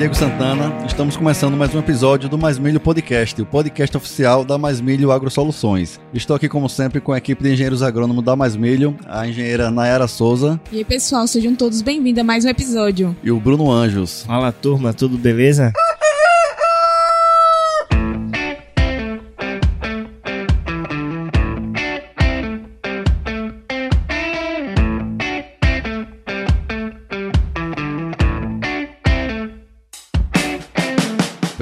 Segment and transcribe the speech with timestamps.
[0.00, 0.72] Diego Santana.
[0.86, 5.12] Estamos começando mais um episódio do Mais Milho Podcast, o podcast oficial da Mais Milho
[5.12, 6.00] Agro Soluções.
[6.14, 9.70] Estou aqui, como sempre, com a equipe de engenheiros agrônomos da Mais Milho, a engenheira
[9.70, 10.58] Nayara Souza.
[10.72, 13.14] E aí, pessoal, sejam todos bem-vindos a mais um episódio.
[13.22, 14.22] E o Bruno Anjos.
[14.22, 15.70] Fala, turma, tudo beleza?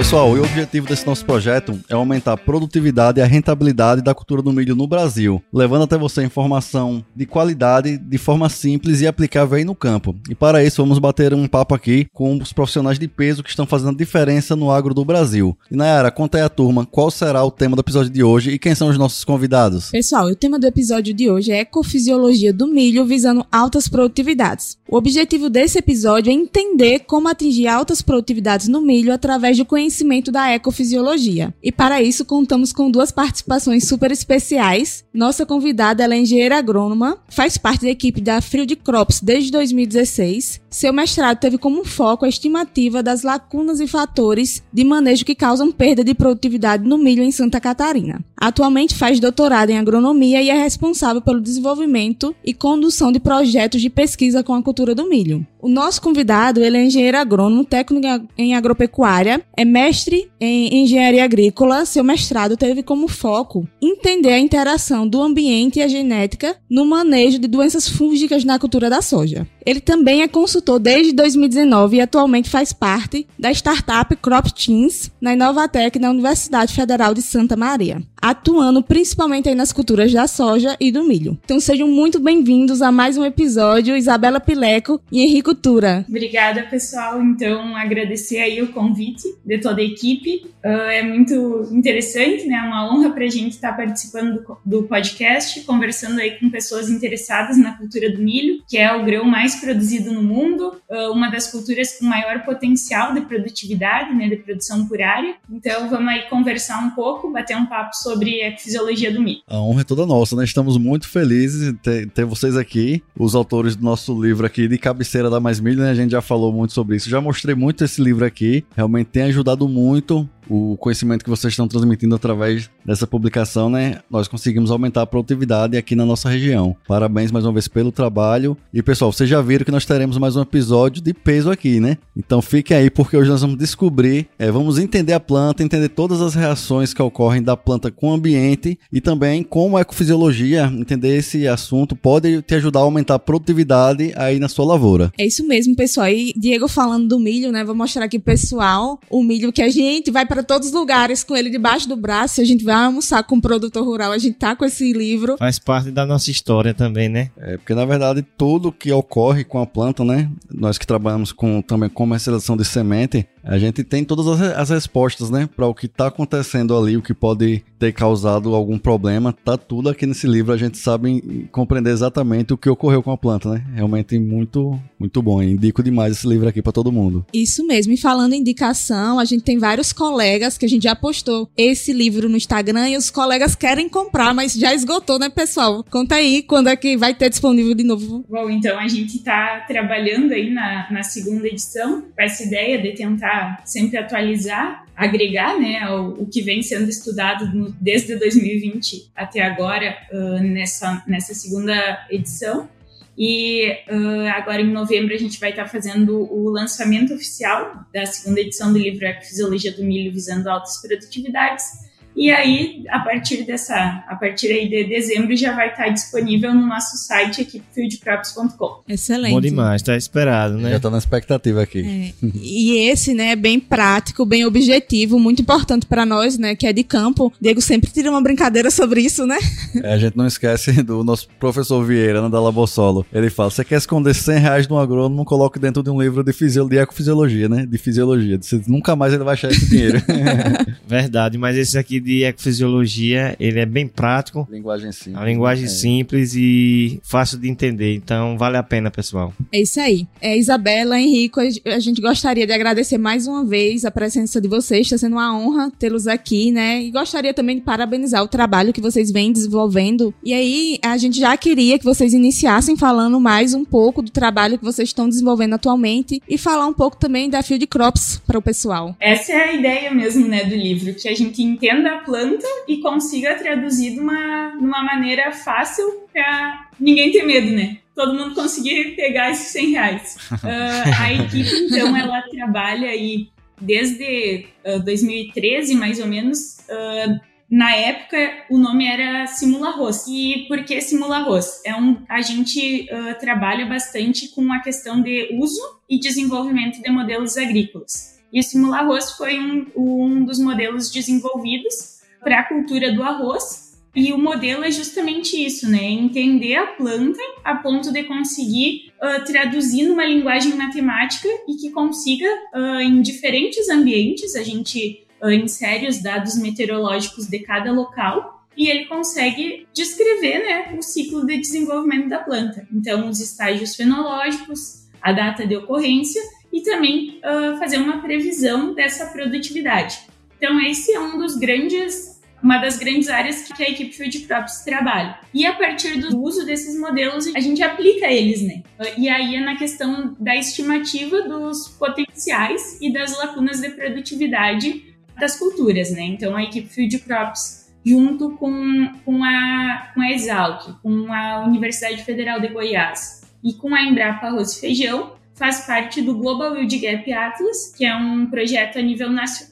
[0.08, 4.14] Pessoal, e o objetivo desse nosso projeto é aumentar a produtividade e a rentabilidade da
[4.14, 9.06] cultura do milho no Brasil, levando até você informação de qualidade de forma simples e
[9.06, 10.16] aplicável aí no campo.
[10.30, 13.66] E para isso, vamos bater um papo aqui com os profissionais de peso que estão
[13.66, 15.54] fazendo diferença no agro do Brasil.
[15.70, 18.58] E Nayara, conta aí a turma qual será o tema do episódio de hoje e
[18.58, 19.90] quem são os nossos convidados.
[19.90, 24.78] Pessoal, o tema do episódio de hoje é Ecofisiologia do Milho visando altas produtividades.
[24.88, 29.97] O objetivo desse episódio é entender como atingir altas produtividades no milho através do conhecimento
[29.98, 31.52] conhecimento da ecofisiologia.
[31.62, 35.04] E para isso contamos com duas participações super especiais.
[35.12, 40.60] Nossa convidada é engenheira agrônoma, faz parte da equipe da Field Crops desde 2016.
[40.70, 45.72] Seu mestrado teve como foco a estimativa das lacunas e fatores de manejo que causam
[45.72, 48.24] perda de produtividade no milho em Santa Catarina.
[48.36, 53.90] Atualmente faz doutorado em agronomia e é responsável pelo desenvolvimento e condução de projetos de
[53.90, 55.46] pesquisa com a cultura do milho.
[55.60, 58.06] O nosso convidado, ele é engenheiro agrônomo, técnico
[58.36, 61.84] em agropecuária, é mestre em engenharia agrícola.
[61.84, 67.40] Seu mestrado teve como foco entender a interação do ambiente e a genética no manejo
[67.40, 69.48] de doenças fúngicas na cultura da soja.
[69.66, 75.32] Ele também é consultor desde 2019 e atualmente faz parte da startup Crop Teams na
[75.32, 81.04] Inovatec na Universidade Federal de Santa Maria atuando principalmente nas culturas da soja e do
[81.04, 81.38] milho.
[81.44, 86.04] Então sejam muito bem-vindos a mais um episódio, Isabela Pileco e Henrico Tura.
[86.08, 87.22] Obrigada, pessoal.
[87.22, 90.46] Então, agradecer aí o convite de toda a equipe.
[90.64, 92.56] Uh, é muito interessante, né?
[92.56, 96.88] É uma honra para a gente estar participando do, do podcast, conversando aí com pessoas
[96.88, 101.30] interessadas na cultura do milho, que é o grão mais produzido no mundo, uh, uma
[101.30, 104.28] das culturas com maior potencial de produtividade, né?
[104.28, 105.36] De produção por área.
[105.50, 109.40] Então, vamos aí conversar um pouco, bater um papo sobre a fisiologia do milho.
[109.46, 110.44] A honra é toda nossa, né?
[110.44, 114.78] Estamos muito felizes de ter, ter, vocês aqui, os autores do nosso livro aqui de
[114.78, 115.90] cabeceira da Mais Milho, né?
[115.90, 117.08] A gente já falou muito sobre isso.
[117.08, 118.64] Já mostrei muito esse livro aqui.
[118.76, 124.00] Realmente tem ajudado muito o conhecimento que vocês estão transmitindo através dessa publicação, né?
[124.10, 126.76] Nós conseguimos aumentar a produtividade aqui na nossa região.
[126.86, 128.56] Parabéns mais uma vez pelo trabalho.
[128.72, 131.98] E pessoal, vocês já viram que nós teremos mais um episódio de peso aqui, né?
[132.16, 136.20] Então fiquem aí porque hoje nós vamos descobrir, é, vamos entender a planta, entender todas
[136.20, 141.16] as reações que ocorrem da planta com o ambiente e também como a ecofisiologia, entender
[141.16, 145.12] esse assunto pode te ajudar a aumentar a produtividade aí na sua lavoura.
[145.18, 146.08] É isso mesmo, pessoal.
[146.08, 147.64] E Diego falando do milho, né?
[147.64, 151.24] Vou mostrar aqui pessoal o milho que a gente vai para para todos os lugares
[151.24, 152.36] com ele debaixo do braço.
[152.36, 155.36] Se a gente vai almoçar com um produtor rural, a gente tá com esse livro.
[155.36, 157.30] Faz parte da nossa história também, né?
[157.36, 160.30] É, porque na verdade tudo que ocorre com a planta, né?
[160.48, 165.30] Nós que trabalhamos com também comercialização de semente, a gente tem todas as, as respostas,
[165.30, 169.56] né, para o que está acontecendo ali, o que pode ter causado algum problema, tá
[169.56, 170.52] tudo aqui nesse livro.
[170.52, 173.64] A gente sabe compreender exatamente o que ocorreu com a planta, né?
[173.74, 175.42] Realmente muito, muito bom.
[175.42, 177.24] Indico demais esse livro aqui para todo mundo.
[177.32, 177.92] Isso mesmo.
[177.92, 181.92] E falando em indicação, a gente tem vários colegas que a gente já postou esse
[181.92, 185.84] livro no Instagram e os colegas querem comprar, mas já esgotou, né, pessoal?
[185.88, 188.24] Conta aí quando é que vai ter disponível de novo.
[188.28, 192.92] Bom, então a gente está trabalhando aí na, na segunda edição com essa ideia de
[192.92, 199.42] tentar sempre atualizar, agregar né, o, o que vem sendo estudado no, desde 2020 até
[199.42, 202.68] agora uh, nessa, nessa segunda edição.
[203.16, 208.40] E uh, agora em novembro a gente vai estar fazendo o lançamento oficial da segunda
[208.40, 211.87] edição do livro Fisiologia do Milho visando altas produtividades
[212.18, 216.66] e aí, a partir dessa, a partir aí de dezembro já vai estar disponível no
[216.66, 218.82] nosso site equipefieldcrops.com.
[218.88, 219.32] Excelente.
[219.32, 220.70] Bom demais, tá esperado, né?
[220.70, 222.12] Já tô na expectativa aqui.
[222.22, 222.28] É.
[222.58, 226.72] E esse, né, é bem prático, bem objetivo, muito importante para nós, né, que é
[226.72, 227.32] de campo.
[227.40, 229.38] Diego sempre tira uma brincadeira sobre isso, né?
[229.82, 233.06] É, a gente não esquece do nosso professor Vieira, né, da Labossolo.
[233.12, 236.24] Ele fala: você quer esconder 100 reais de um agrônomo, coloque dentro de um livro
[236.24, 237.64] de, fisio, de ecofisiologia, né?
[237.64, 238.38] De fisiologia.
[238.40, 240.02] Você, nunca mais ele vai achar esse dinheiro.
[240.88, 245.16] Verdade, mas esse aqui de ecofisiologia, ele é bem prático, Linguagem simples.
[245.16, 245.68] a linguagem É.
[245.68, 247.94] simples e fácil de entender.
[247.94, 249.32] Então, vale a pena, pessoal.
[249.52, 250.06] É isso aí.
[250.20, 254.86] É, Isabela, Henrico, a gente gostaria de agradecer mais uma vez a presença de vocês.
[254.86, 256.82] Está sendo uma honra tê-los aqui, né?
[256.82, 260.14] E gostaria também de parabenizar o trabalho que vocês vêm desenvolvendo.
[260.24, 264.58] E aí, a gente já queria que vocês iniciassem falando mais um pouco do trabalho
[264.58, 268.42] que vocês estão desenvolvendo atualmente e falar um pouco também da Field Crops para o
[268.42, 268.96] pessoal.
[269.00, 272.78] Essa é a ideia mesmo, né, do livro, que a gente entenda a planta e
[272.78, 277.78] consiga traduzir de uma, de uma maneira fácil para ninguém ter medo, né?
[277.94, 280.16] Todo mundo conseguir pegar esses 100 reais.
[280.44, 283.28] Ah, a equipe, então, ela trabalha aí
[283.60, 286.58] desde ah, 2013, mais ou menos.
[286.70, 287.20] ah,
[287.50, 290.04] na época, o nome era Simula Arroz.
[290.06, 291.62] E por que Simula Arroz?
[291.64, 292.86] É um, a gente
[293.18, 298.17] trabalha bastante com a questão de uso e desenvolvimento de modelos agrícolas.
[298.32, 303.68] E o Simula Arroz foi um, um dos modelos desenvolvidos para a cultura do arroz.
[303.94, 305.82] E o modelo é justamente isso, né?
[305.82, 312.26] Entender a planta a ponto de conseguir ah, traduzir numa linguagem matemática e que consiga,
[312.52, 318.68] ah, em diferentes ambientes, a gente ah, insere os dados meteorológicos de cada local e
[318.68, 322.66] ele consegue descrever né, o ciclo de desenvolvimento da planta.
[322.72, 326.20] Então, os estágios fenológicos, a data de ocorrência
[326.52, 329.98] e também ah, fazer uma previsão dessa produtividade.
[330.36, 334.62] Então, esse é um dos grandes, uma das grandes áreas que a equipe Field Crops
[334.64, 335.18] trabalha.
[335.34, 338.62] E a partir do uso desses modelos, a gente aplica eles, né?
[338.96, 345.36] E aí é na questão da estimativa dos potenciais e das lacunas de produtividade das
[345.36, 346.02] culturas, né?
[346.02, 352.04] Então, a equipe Field Crops junto com, com, a, com a Exalc, com a Universidade
[352.04, 356.78] Federal de Goiás e com a Embrapa Arroz e Feijão, faz parte do Global Yield
[356.78, 359.46] Gap Atlas, que é um projeto a nível, nacio-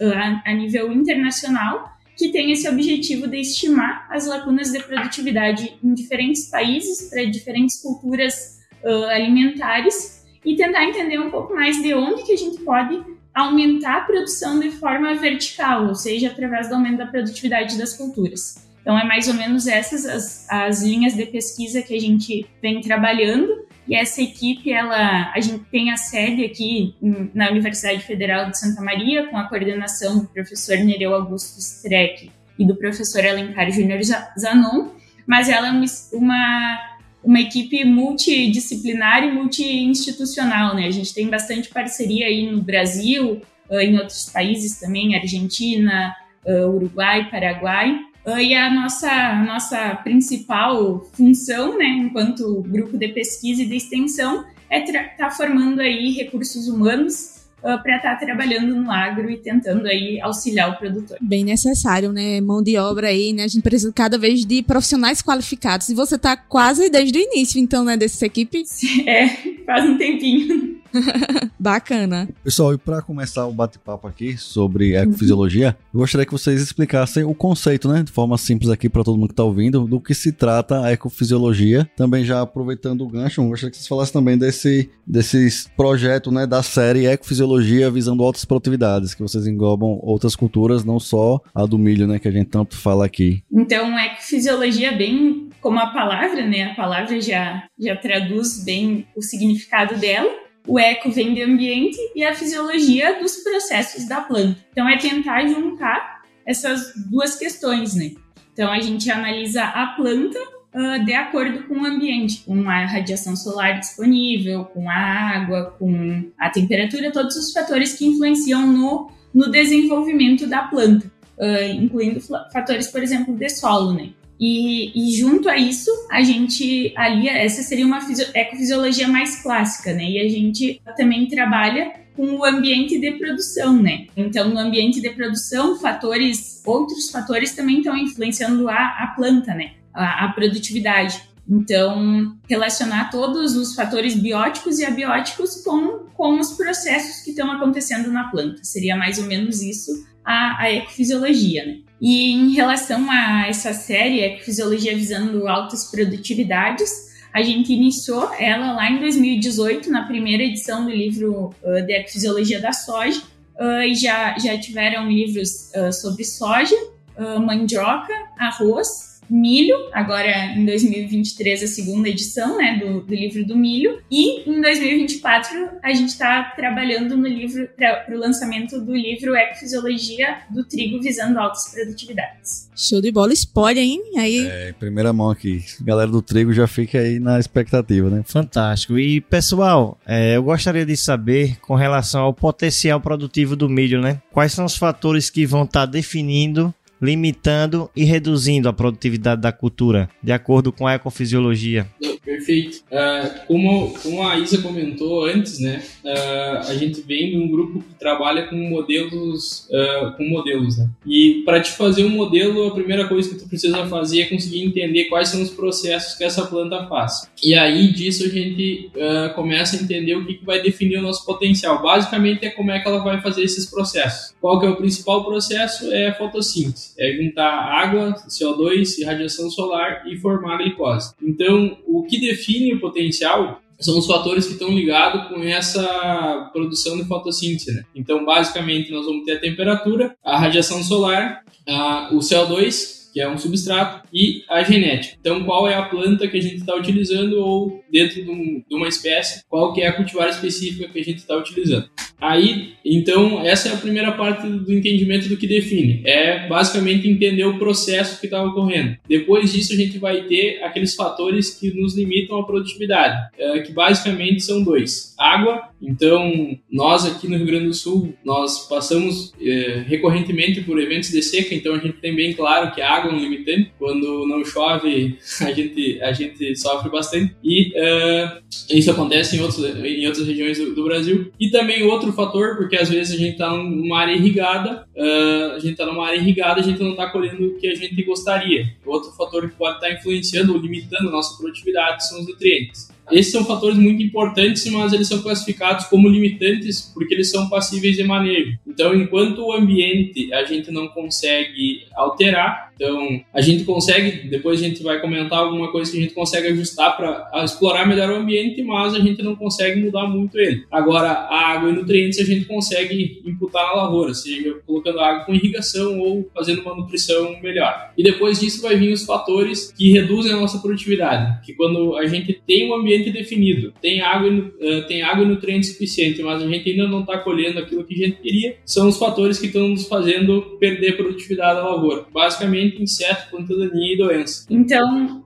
[0.44, 6.48] a, nível internacional que tem esse objetivo de estimar as lacunas de produtividade em diferentes
[6.50, 12.32] países, para diferentes culturas ah, alimentares, e tentar entender um pouco mais de onde que
[12.32, 13.02] a gente pode
[13.34, 18.66] aumentar a produção de forma vertical, ou seja, através do aumento da produtividade das culturas.
[18.80, 22.80] Então, é mais ou menos essas as, as linhas de pesquisa que a gente vem
[22.80, 23.66] trabalhando.
[23.88, 26.94] E essa equipe, ela, a gente tem a sede aqui
[27.32, 32.64] na Universidade Federal de Santa Maria, com a coordenação do professor Nereu Augusto Streck e
[32.64, 34.88] do professor Alencar Júnior Zanon,
[35.26, 35.70] mas ela é
[36.12, 36.80] uma,
[37.22, 40.86] uma, equipe multidisciplinar e multi-institucional, né?
[40.86, 43.40] A gente tem bastante parceria aí no Brasil,
[43.70, 46.14] em outros países também, Argentina,
[46.46, 48.00] Uruguai, Paraguai.
[48.26, 53.76] Ah, E a nossa, a nossa principal função, né, enquanto grupo de pesquisa e de
[53.76, 57.36] extensão, é estar formando aí recursos humanos
[57.82, 61.16] para estar trabalhando no agro e tentando aí auxiliar o produtor.
[61.20, 62.40] Bem necessário, né?
[62.40, 63.44] Mão de obra aí, né?
[63.44, 65.88] A gente precisa cada vez de profissionais qualificados.
[65.88, 68.62] E você tá quase desde o início, então, né, dessa equipe?
[69.06, 69.28] É,
[69.64, 70.75] faz um tempinho.
[71.58, 72.28] Bacana.
[72.44, 77.34] Pessoal, e para começar o bate-papo aqui sobre ecofisiologia, eu gostaria que vocês explicassem o
[77.34, 80.32] conceito, né, de forma simples aqui para todo mundo que está ouvindo, do que se
[80.32, 81.88] trata a ecofisiologia.
[81.96, 86.46] Também já aproveitando o gancho, eu gostaria que vocês falassem também desse, desse projeto, né,
[86.46, 91.78] da série Ecofisiologia visando altas produtividades, que vocês englobam outras culturas, não só a do
[91.78, 93.42] milho, né, que a gente tanto fala aqui.
[93.52, 96.70] Então, ecofisiologia, bem como a palavra, né?
[96.70, 100.30] A palavra já, já traduz bem o significado dela.
[100.66, 104.58] O eco vem do ambiente e a fisiologia dos processos da planta.
[104.72, 108.12] Então, é tentar juntar essas duas questões, né?
[108.52, 110.38] Então, a gente analisa a planta
[110.78, 116.30] ah, de acordo com o ambiente, com a radiação solar disponível, com a água, com
[116.38, 121.10] a temperatura, todos os fatores que influenciam no, no desenvolvimento da planta,
[121.40, 122.20] ah, incluindo
[122.52, 124.10] fatores, por exemplo, de solo, né?
[124.38, 129.94] E, e junto a isso, a gente alia, essa seria uma fisio- ecofisiologia mais clássica,
[129.94, 130.04] né?
[130.04, 134.06] E a gente também trabalha com o ambiente de produção, né?
[134.16, 139.72] Então, no ambiente de produção, fatores, outros fatores também estão influenciando a, a planta, né?
[139.92, 141.20] A, a produtividade.
[141.48, 148.10] Então, relacionar todos os fatores bióticos e abióticos com, com os processos que estão acontecendo
[148.10, 148.64] na planta.
[148.64, 149.92] Seria mais ou menos isso
[150.24, 151.78] a, a ecofisiologia, né?
[152.00, 158.90] E em relação a essa série, Ecofisiologia Visando Altas Produtividades, a gente iniciou ela lá
[158.90, 163.22] em 2018, na primeira edição do livro uh, de Ecofisiologia da Soja,
[163.58, 166.76] uh, e já, já tiveram livros uh, sobre soja,
[167.16, 173.56] uh, mandioca, arroz milho, agora em 2023 a segunda edição, né, do, do livro do
[173.56, 175.48] milho, e em 2024
[175.82, 181.38] a gente está trabalhando no livro para o lançamento do livro Ecofisiologia do trigo visando
[181.38, 182.68] altas produtividades.
[182.76, 184.02] Show de bola, spoiler, hein?
[184.16, 184.46] Aí...
[184.46, 185.64] É, primeira mão aqui.
[185.80, 188.22] Galera do trigo já fica aí na expectativa, né?
[188.24, 188.98] Fantástico.
[188.98, 194.20] E, pessoal, é, eu gostaria de saber com relação ao potencial produtivo do milho, né?
[194.32, 199.52] Quais são os fatores que vão estar tá definindo limitando e reduzindo a produtividade da
[199.52, 201.86] cultura, de acordo com a ecofisiologia.
[202.26, 202.78] Perfeito.
[202.90, 207.78] Uh, como, como a Isa comentou antes, né, uh, a gente vem de um grupo
[207.80, 210.88] que trabalha com modelos, uh, com modelos, né?
[211.06, 214.64] E para te fazer um modelo, a primeira coisa que tu precisa fazer é conseguir
[214.64, 217.30] entender quais são os processos que essa planta faz.
[217.42, 218.90] E aí disso a gente
[219.34, 221.80] começa a entender o que, que vai definir o nosso potencial.
[221.80, 224.34] Basicamente é como é que ela vai fazer esses processos.
[224.40, 225.92] Qual que é o principal processo?
[225.92, 226.94] É a fotossíntese.
[226.98, 231.12] É juntar água, CO2 e radiação solar e formar glicose.
[231.22, 236.96] Então, o que define o potencial são os fatores que estão ligados com essa produção
[236.96, 237.74] de fotossíntese.
[237.74, 237.84] Né?
[237.94, 243.26] Então, basicamente, nós vamos ter a temperatura, a radiação solar, a, o CO2 que é
[243.26, 245.16] um substrato, e a genética.
[245.18, 248.76] Então, qual é a planta que a gente está utilizando ou dentro de, um, de,
[248.76, 251.88] uma espécie, qual que é a cultivar específica que a gente está utilizando.
[252.20, 256.02] Aí, então, essa é a primeira parte do entendimento do que define.
[256.04, 258.98] É basicamente entender o processo que está ocorrendo.
[259.08, 263.72] Depois disso, a gente vai ter aqueles fatores que nos limitam a produtividade, é, que
[263.72, 265.70] basicamente são dois: água.
[265.80, 271.22] Então, nós aqui no Rio Grande do Sul, nós passamos é, recorrentemente por eventos de
[271.22, 273.72] seca, então a gente tem bem claro que a água é um limitante.
[273.78, 277.34] Quando não chove, a gente, a gente sofre bastante.
[277.42, 278.38] E é,
[278.70, 281.30] isso acontece em, outros, em outras regiões do, do Brasil.
[281.38, 285.58] E também outro fator, porque às vezes a gente está numa área irrigada, uh, a
[285.58, 288.66] gente está numa área irrigada, a gente não está colhendo o que a gente gostaria.
[288.84, 292.95] Outro fator que pode estar tá influenciando ou limitando a nossa produtividade são os nutrientes.
[293.10, 297.96] Esses são fatores muito importantes, mas eles são classificados como limitantes porque eles são passíveis
[297.96, 298.58] de manejo.
[298.66, 304.64] Então, enquanto o ambiente a gente não consegue alterar, então a gente consegue, depois a
[304.64, 308.62] gente vai comentar alguma coisa que a gente consegue ajustar para explorar melhor o ambiente,
[308.62, 310.64] mas a gente não consegue mudar muito ele.
[310.70, 315.34] Agora, a água e nutrientes a gente consegue imputar na lavoura, seja colocando água com
[315.34, 317.92] irrigação ou fazendo uma nutrição melhor.
[317.96, 322.06] E depois disso vai vir os fatores que reduzem a nossa produtividade, que quando a
[322.06, 326.46] gente tem um ambiente definido, tem água, uh, tem água e nutrientes suficiente, mas a
[326.46, 329.68] gente ainda não está colhendo aquilo que a gente queria, são os fatores que estão
[329.68, 332.04] nos fazendo perder produtividade da lavoura.
[332.12, 334.46] Basicamente, inseto, planta daninha e doença.
[334.50, 335.24] Então,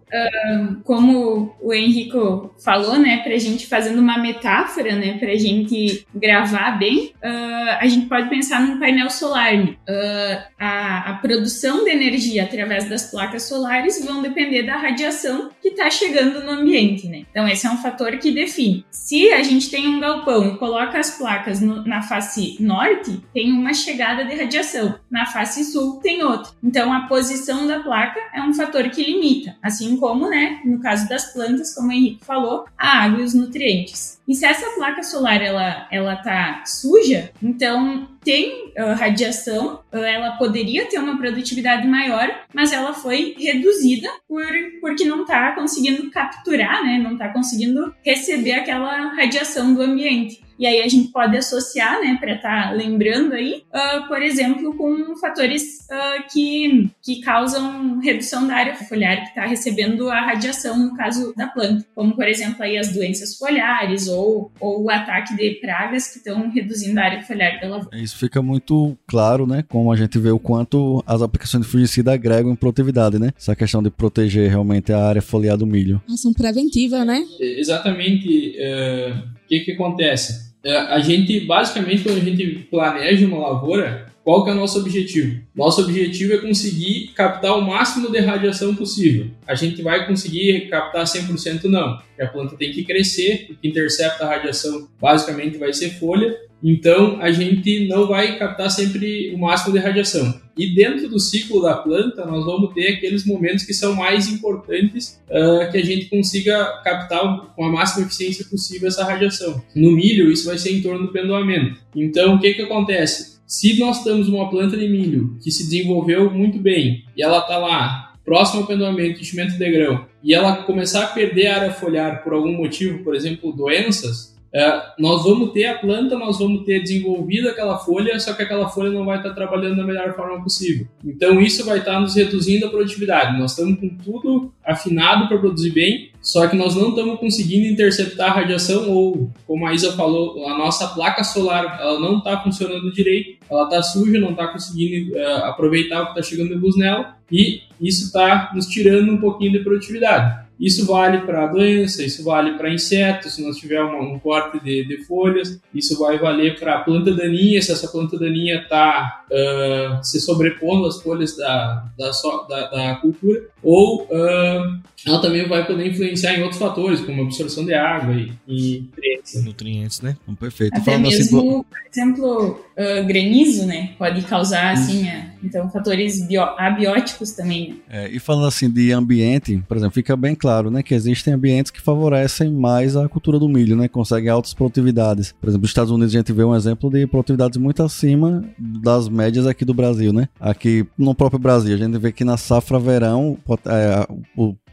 [0.84, 6.06] Como o Henrico falou, né, para a gente fazendo uma metáfora, né, para a gente
[6.14, 9.54] gravar bem, uh, a gente pode pensar num painel solar.
[9.54, 15.68] Uh, a, a, produção de energia através das placas solares vão depender da radiação que
[15.68, 17.24] está chegando no ambiente, né?
[17.30, 18.84] Então esse é um fator que define.
[18.90, 23.52] Se a gente tem um galpão e coloca as placas no, na face norte, tem
[23.52, 24.98] uma chegada de radiação.
[25.10, 26.52] Na face sul tem outra.
[26.62, 31.08] Então a posição da placa é um fator que limita, assim como, né, no caso
[31.08, 34.18] das plantas, como o Henrique falou, a água e os nutrientes.
[34.26, 40.32] E se essa placa solar ela, ela tá suja, então tem uh, radiação, uh, ela
[40.32, 44.44] poderia ter uma produtividade maior, mas ela foi reduzida por,
[44.80, 46.98] porque não está conseguindo capturar, né?
[46.98, 50.40] Não está conseguindo receber aquela radiação do ambiente.
[50.60, 54.76] E aí a gente pode associar, né, para estar tá lembrando aí, uh, por exemplo,
[54.76, 60.78] com fatores uh, que, que causam redução da área foliar que está recebendo a radiação
[60.78, 65.34] no caso da planta, como por exemplo aí as doenças foliares ou, ou o ataque
[65.34, 67.98] de pragas que estão reduzindo a área foliar da lavoura.
[67.98, 72.12] Isso fica muito claro, né, como a gente vê o quanto as aplicações de fungicida
[72.12, 73.32] agregam em produtividade, né?
[73.34, 76.02] Essa questão de proteger realmente a área foliar do milho.
[76.06, 77.24] Ação preventiva, né?
[77.40, 78.58] Exatamente.
[78.58, 80.49] Uh, o que que acontece?
[80.62, 84.78] É, a gente, basicamente, quando a gente planeja uma lavoura, qual que é o nosso
[84.78, 85.40] objetivo?
[85.54, 89.28] Nosso objetivo é conseguir captar o máximo de radiação possível.
[89.46, 93.68] A gente vai conseguir captar 100% não, porque a planta tem que crescer, o que
[93.68, 99.38] intercepta a radiação basicamente vai ser folha, então a gente não vai captar sempre o
[99.38, 100.38] máximo de radiação.
[100.56, 105.18] E dentro do ciclo da planta, nós vamos ter aqueles momentos que são mais importantes
[105.30, 109.62] uh, que a gente consiga captar com a máxima eficiência possível essa radiação.
[109.74, 111.80] No milho, isso vai ser em torno do pendoamento.
[111.96, 113.29] Então, o que, que acontece?
[113.50, 117.58] Se nós temos uma planta de milho que se desenvolveu muito bem e ela está
[117.58, 122.22] lá próximo ao pendoamento, enchimento de grão, e ela começar a perder a área foliar
[122.22, 126.80] por algum motivo, por exemplo, doenças, é, nós vamos ter a planta, nós vamos ter
[126.80, 130.86] desenvolvido aquela folha, só que aquela folha não vai estar trabalhando da melhor forma possível.
[131.04, 133.36] Então isso vai estar nos reduzindo a produtividade.
[133.36, 138.30] Nós estamos com tudo afinado para produzir bem, só que nós não estamos conseguindo interceptar
[138.30, 142.92] a radiação ou, como a Isa falou, a nossa placa solar ela não está funcionando
[142.92, 146.76] direito, ela está suja, não está conseguindo uh, aproveitar o que está chegando de luz
[146.76, 150.50] nela e isso está nos tirando um pouquinho de produtividade.
[150.60, 154.98] Isso vale para doença, isso vale para insetos, se nós tiver um corte de, de,
[155.04, 160.86] folhas, isso vai valer para planta daninha, se essa planta daninha está uh, se sobrepondo
[160.86, 162.10] às folhas da, da,
[162.46, 167.64] da, da cultura, ou uh, ela também vai poder influenciar em outros fatores, como absorção
[167.64, 169.44] de água e, e nutrientes.
[169.44, 170.16] Nutrientes, né?
[170.38, 170.74] Perfeito.
[170.74, 173.94] Até Falando assim, mesmo, assim, por exemplo, uh, granizo, né?
[173.98, 177.70] Pode causar, assim, uh, então, fatores bio, abióticos também.
[177.70, 177.76] Né?
[177.88, 181.70] É, e falando assim de ambiente, por exemplo, fica bem claro, né, que existem ambientes
[181.70, 183.88] que favorecem mais a cultura do milho, né?
[183.88, 185.32] Conseguem altas produtividades.
[185.40, 189.08] Por exemplo, nos Estados Unidos a gente vê um exemplo de produtividades muito acima das
[189.08, 190.28] médias aqui do Brasil, né?
[190.38, 193.38] Aqui no próprio Brasil, a gente vê que na safra verão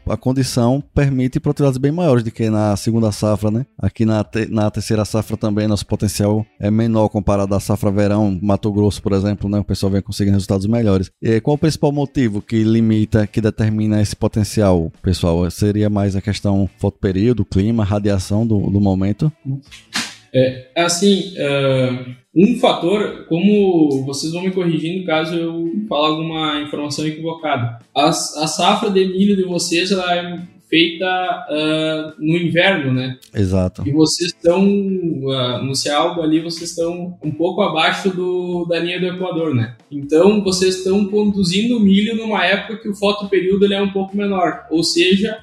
[0.08, 3.66] a condição permite produtividades bem maiores do que na segunda safra, né?
[3.78, 8.38] Aqui na, te, na terceira safra também nosso potencial é menor comparado à safra verão,
[8.42, 9.58] Mato Grosso, por exemplo, né?
[9.58, 11.10] O pessoal vem conseguindo resultados melhores.
[11.20, 15.50] E qual o principal motivo que limita, que determina esse potencial, pessoal?
[15.50, 19.30] Seria mais a questão fotoperíodo, clima, radiação do, do momento?
[20.34, 27.04] É, assim, uh, um fator, como vocês vão me corrigindo caso eu fale alguma informação
[27.04, 27.80] equivocada.
[27.92, 33.18] A, a safra de milho de vocês ela é feita uh, no inverno, né?
[33.34, 33.82] Exato.
[33.86, 39.00] E vocês estão, uh, no Cealbo ali, vocês estão um pouco abaixo do, da linha
[39.00, 39.76] do Equador, né?
[39.90, 44.66] Então, vocês estão conduzindo milho numa época que o fotoperíodo ele é um pouco menor.
[44.70, 45.38] Ou seja,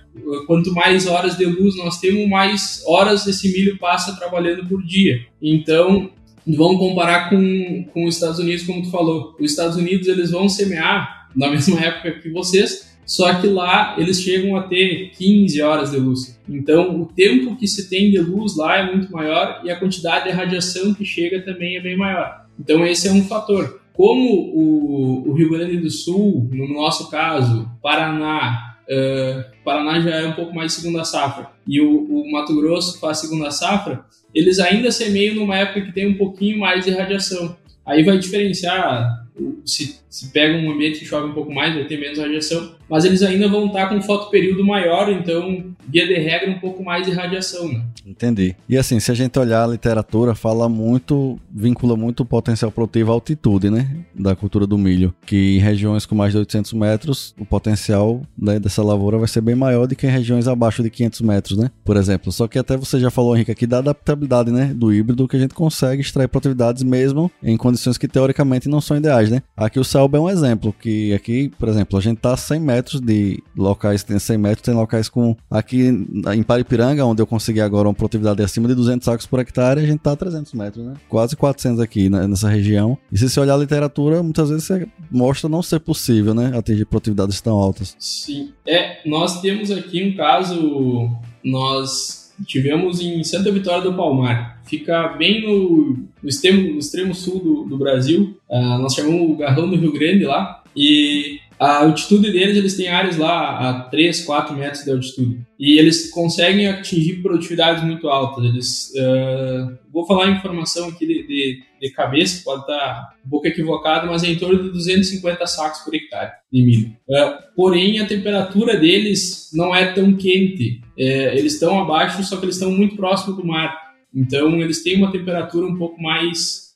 [0.45, 5.25] quanto mais horas de luz nós temos, mais horas esse milho passa trabalhando por dia.
[5.41, 6.11] Então,
[6.53, 9.35] vamos comparar com, com os Estados Unidos, como tu falou.
[9.39, 14.21] Os Estados Unidos, eles vão semear na mesma época que vocês, só que lá eles
[14.21, 16.39] chegam a ter 15 horas de luz.
[16.47, 20.25] Então, o tempo que se tem de luz lá é muito maior e a quantidade
[20.25, 22.45] de radiação que chega também é bem maior.
[22.59, 23.81] Então, esse é um fator.
[23.93, 30.27] Como o, o Rio Grande do Sul, no nosso caso, Paraná, Uh, Paraná já é
[30.27, 34.91] um pouco mais segunda safra e o, o, Mato Grosso faz segunda safra, eles ainda
[34.91, 37.55] semeiam numa época que tem um pouquinho mais de radiação.
[37.85, 39.25] Aí vai diferenciar
[39.65, 43.05] se, se pega um ambiente que chove um pouco mais, vai ter menos radiação, mas
[43.05, 47.05] eles ainda vão estar com foto período maior, então, via de regra, um pouco mais
[47.05, 47.83] de radiação, né?
[48.05, 48.55] Entendi.
[48.67, 53.11] E assim, se a gente olhar a literatura, fala muito, vincula muito o potencial produtivo
[53.11, 53.97] à altitude, né?
[54.13, 55.13] Da cultura do milho.
[55.25, 59.41] Que em regiões com mais de 800 metros, o potencial né, dessa lavoura vai ser
[59.41, 61.71] bem maior do que em regiões abaixo de 500 metros, né?
[61.83, 62.31] Por exemplo.
[62.31, 64.71] Só que até você já falou, Henrique, aqui da adaptabilidade, né?
[64.73, 68.97] Do híbrido, que a gente consegue extrair produtividades mesmo em condições que teoricamente não são
[68.97, 69.41] ideais, né?
[69.55, 72.59] Aqui o Selba é um exemplo, que aqui, por exemplo, a gente tá a 100
[72.59, 75.35] metros de locais tem 100 metros, tem locais com.
[75.49, 79.81] Aqui em Paripiranga, onde eu consegui agora uma produtividade acima de 200 sacos por hectare,
[79.81, 80.93] a gente tá a 300 metros, né?
[81.09, 82.97] Quase 400 aqui né, nessa região.
[83.11, 86.51] E se você olhar a literatura, muitas vezes você mostra não ser possível, né?
[86.57, 87.95] Atingir produtividades tão altas.
[87.99, 88.51] Sim.
[88.67, 91.09] É, nós temos aqui um caso.
[91.43, 94.61] Nós tivemos em Santa Vitória do Palmar.
[94.65, 98.37] Fica bem no, no, extremo, no extremo sul do, do Brasil.
[98.49, 100.63] Uh, nós chamamos o Garrão do Rio Grande lá.
[100.75, 105.39] E a altitude deles, eles têm áreas lá a 3, 4 metros de altitude.
[105.57, 108.43] E eles conseguem atingir produtividades muito altas.
[108.43, 114.07] Eles, uh, vou falar informação aqui de, de, de, cabeça, pode estar um pouco equivocado,
[114.07, 116.97] mas é em torno de 250 sacos por hectare de milho.
[117.09, 120.81] Uh, porém, a temperatura deles não é tão quente.
[120.97, 123.85] Uh, eles estão abaixo, só que eles estão muito próximo do mar.
[124.13, 126.73] Então, eles têm uma temperatura um pouco mais,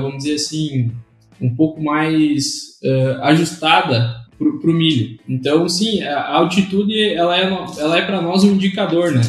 [0.00, 0.90] vamos dizer assim,
[1.42, 5.18] um pouco mais uh, ajustada para o milho.
[5.28, 7.42] Então, sim, a altitude ela é,
[7.78, 9.22] ela é para nós um indicador, né?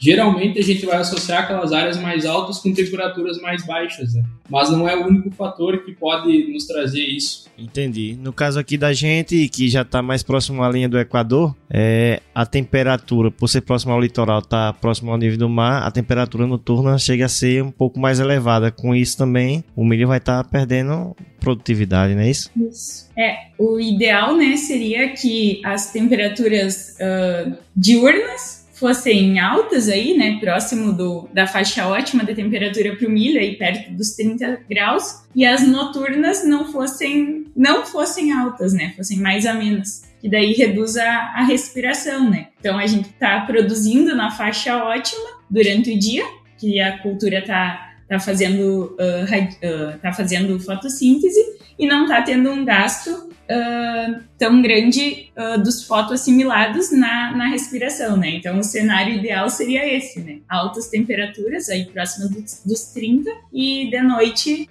[0.00, 4.24] Geralmente a gente vai associar aquelas áreas mais altas com temperaturas mais baixas, né?
[4.48, 7.48] Mas não é o único fator que pode nos trazer isso.
[7.58, 8.18] Entendi.
[8.18, 12.20] No caso aqui da gente, que já está mais próximo à linha do Equador, é,
[12.34, 16.46] a temperatura, por ser próximo ao litoral, está próximo ao nível do mar, a temperatura
[16.46, 18.70] noturna chega a ser um pouco mais elevada.
[18.70, 22.50] Com isso também, o milho vai estar tá perdendo produtividade, não é isso?
[22.56, 23.10] Isso.
[23.16, 30.90] É, o ideal, né, seria que as temperaturas uh, diurnas fossem altas aí, né, próximo
[30.90, 35.44] do, da faixa ótima de temperatura para o milho, aí perto dos 30 graus, e
[35.44, 41.06] as noturnas não fossem não fossem altas, né, fossem mais amenas, que daí reduz a,
[41.36, 42.48] a respiração, né.
[42.58, 46.24] Então a gente está produzindo na faixa ótima durante o dia,
[46.56, 52.50] que a cultura está tá fazendo, uh, uh, tá fazendo fotossíntese e não está tendo
[52.50, 55.30] um gasto uh, tão grande
[55.64, 58.36] dos fotoassimilados na, na respiração, né?
[58.36, 60.40] Então, o cenário ideal seria esse, né?
[60.48, 64.68] Altas temperaturas, aí próximas dos, dos 30, e de noite,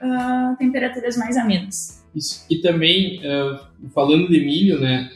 [0.59, 2.05] temperaturas mais amenas.
[2.15, 2.45] Isso.
[2.49, 3.21] E também,
[3.93, 5.09] falando de milho, né?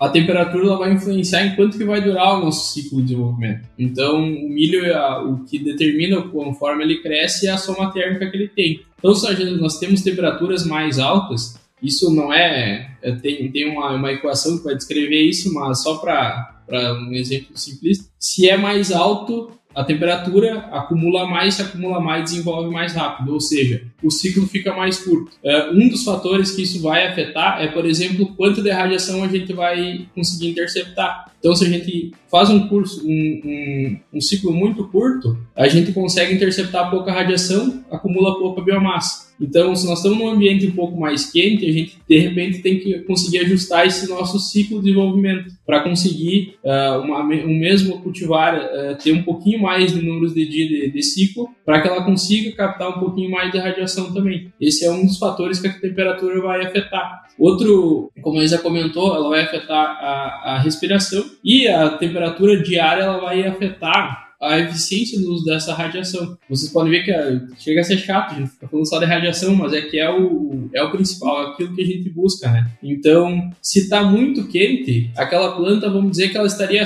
[0.00, 3.68] A temperatura ela vai influenciar em quanto que vai durar o nosso ciclo de desenvolvimento.
[3.78, 4.82] Então, o milho,
[5.28, 8.82] o que determina conforme ele cresce é a soma térmica que ele tem.
[8.98, 12.96] Então, se nós temos temperaturas mais altas, isso não é...
[13.02, 16.60] é tem, tem uma, uma equação que vai descrever isso, mas só para
[16.98, 18.08] um exemplo simplista.
[18.18, 23.40] Se é mais alto, a temperatura acumula mais, se acumula mais, desenvolve mais rápido, ou
[23.40, 25.32] seja, o ciclo fica mais curto.
[25.42, 29.28] É, um dos fatores que isso vai afetar é, por exemplo, quanto de radiação a
[29.28, 31.30] gente vai conseguir interceptar.
[31.38, 35.90] Então, se a gente faz um curso, um, um, um ciclo muito curto, a gente
[35.92, 39.30] consegue interceptar pouca radiação, acumula pouca biomassa.
[39.40, 42.78] Então, se nós estamos num ambiente um pouco mais quente, a gente de repente tem
[42.78, 48.54] que conseguir ajustar esse nosso ciclo de desenvolvimento para conseguir uh, uma, um mesmo cultivar
[48.56, 52.04] uh, ter um pouquinho mais de números de dia de, de ciclo para que ela
[52.04, 54.52] consiga captar um pouquinho mais de radiação também.
[54.60, 57.22] Esse é um dos fatores que a temperatura vai afetar.
[57.38, 63.02] Outro, como a Isa comentou, ela vai afetar a, a respiração e a temperatura diária
[63.02, 66.36] ela vai afetar a eficiência do uso dessa radiação.
[66.48, 69.04] Vocês podem ver que é, chega a ser chato, a gente fica falando só de
[69.04, 72.50] radiação, mas é que é o, é o principal, é aquilo que a gente busca,
[72.50, 72.70] né?
[72.82, 76.84] Então, se está muito quente, aquela planta, vamos dizer que ela estaria a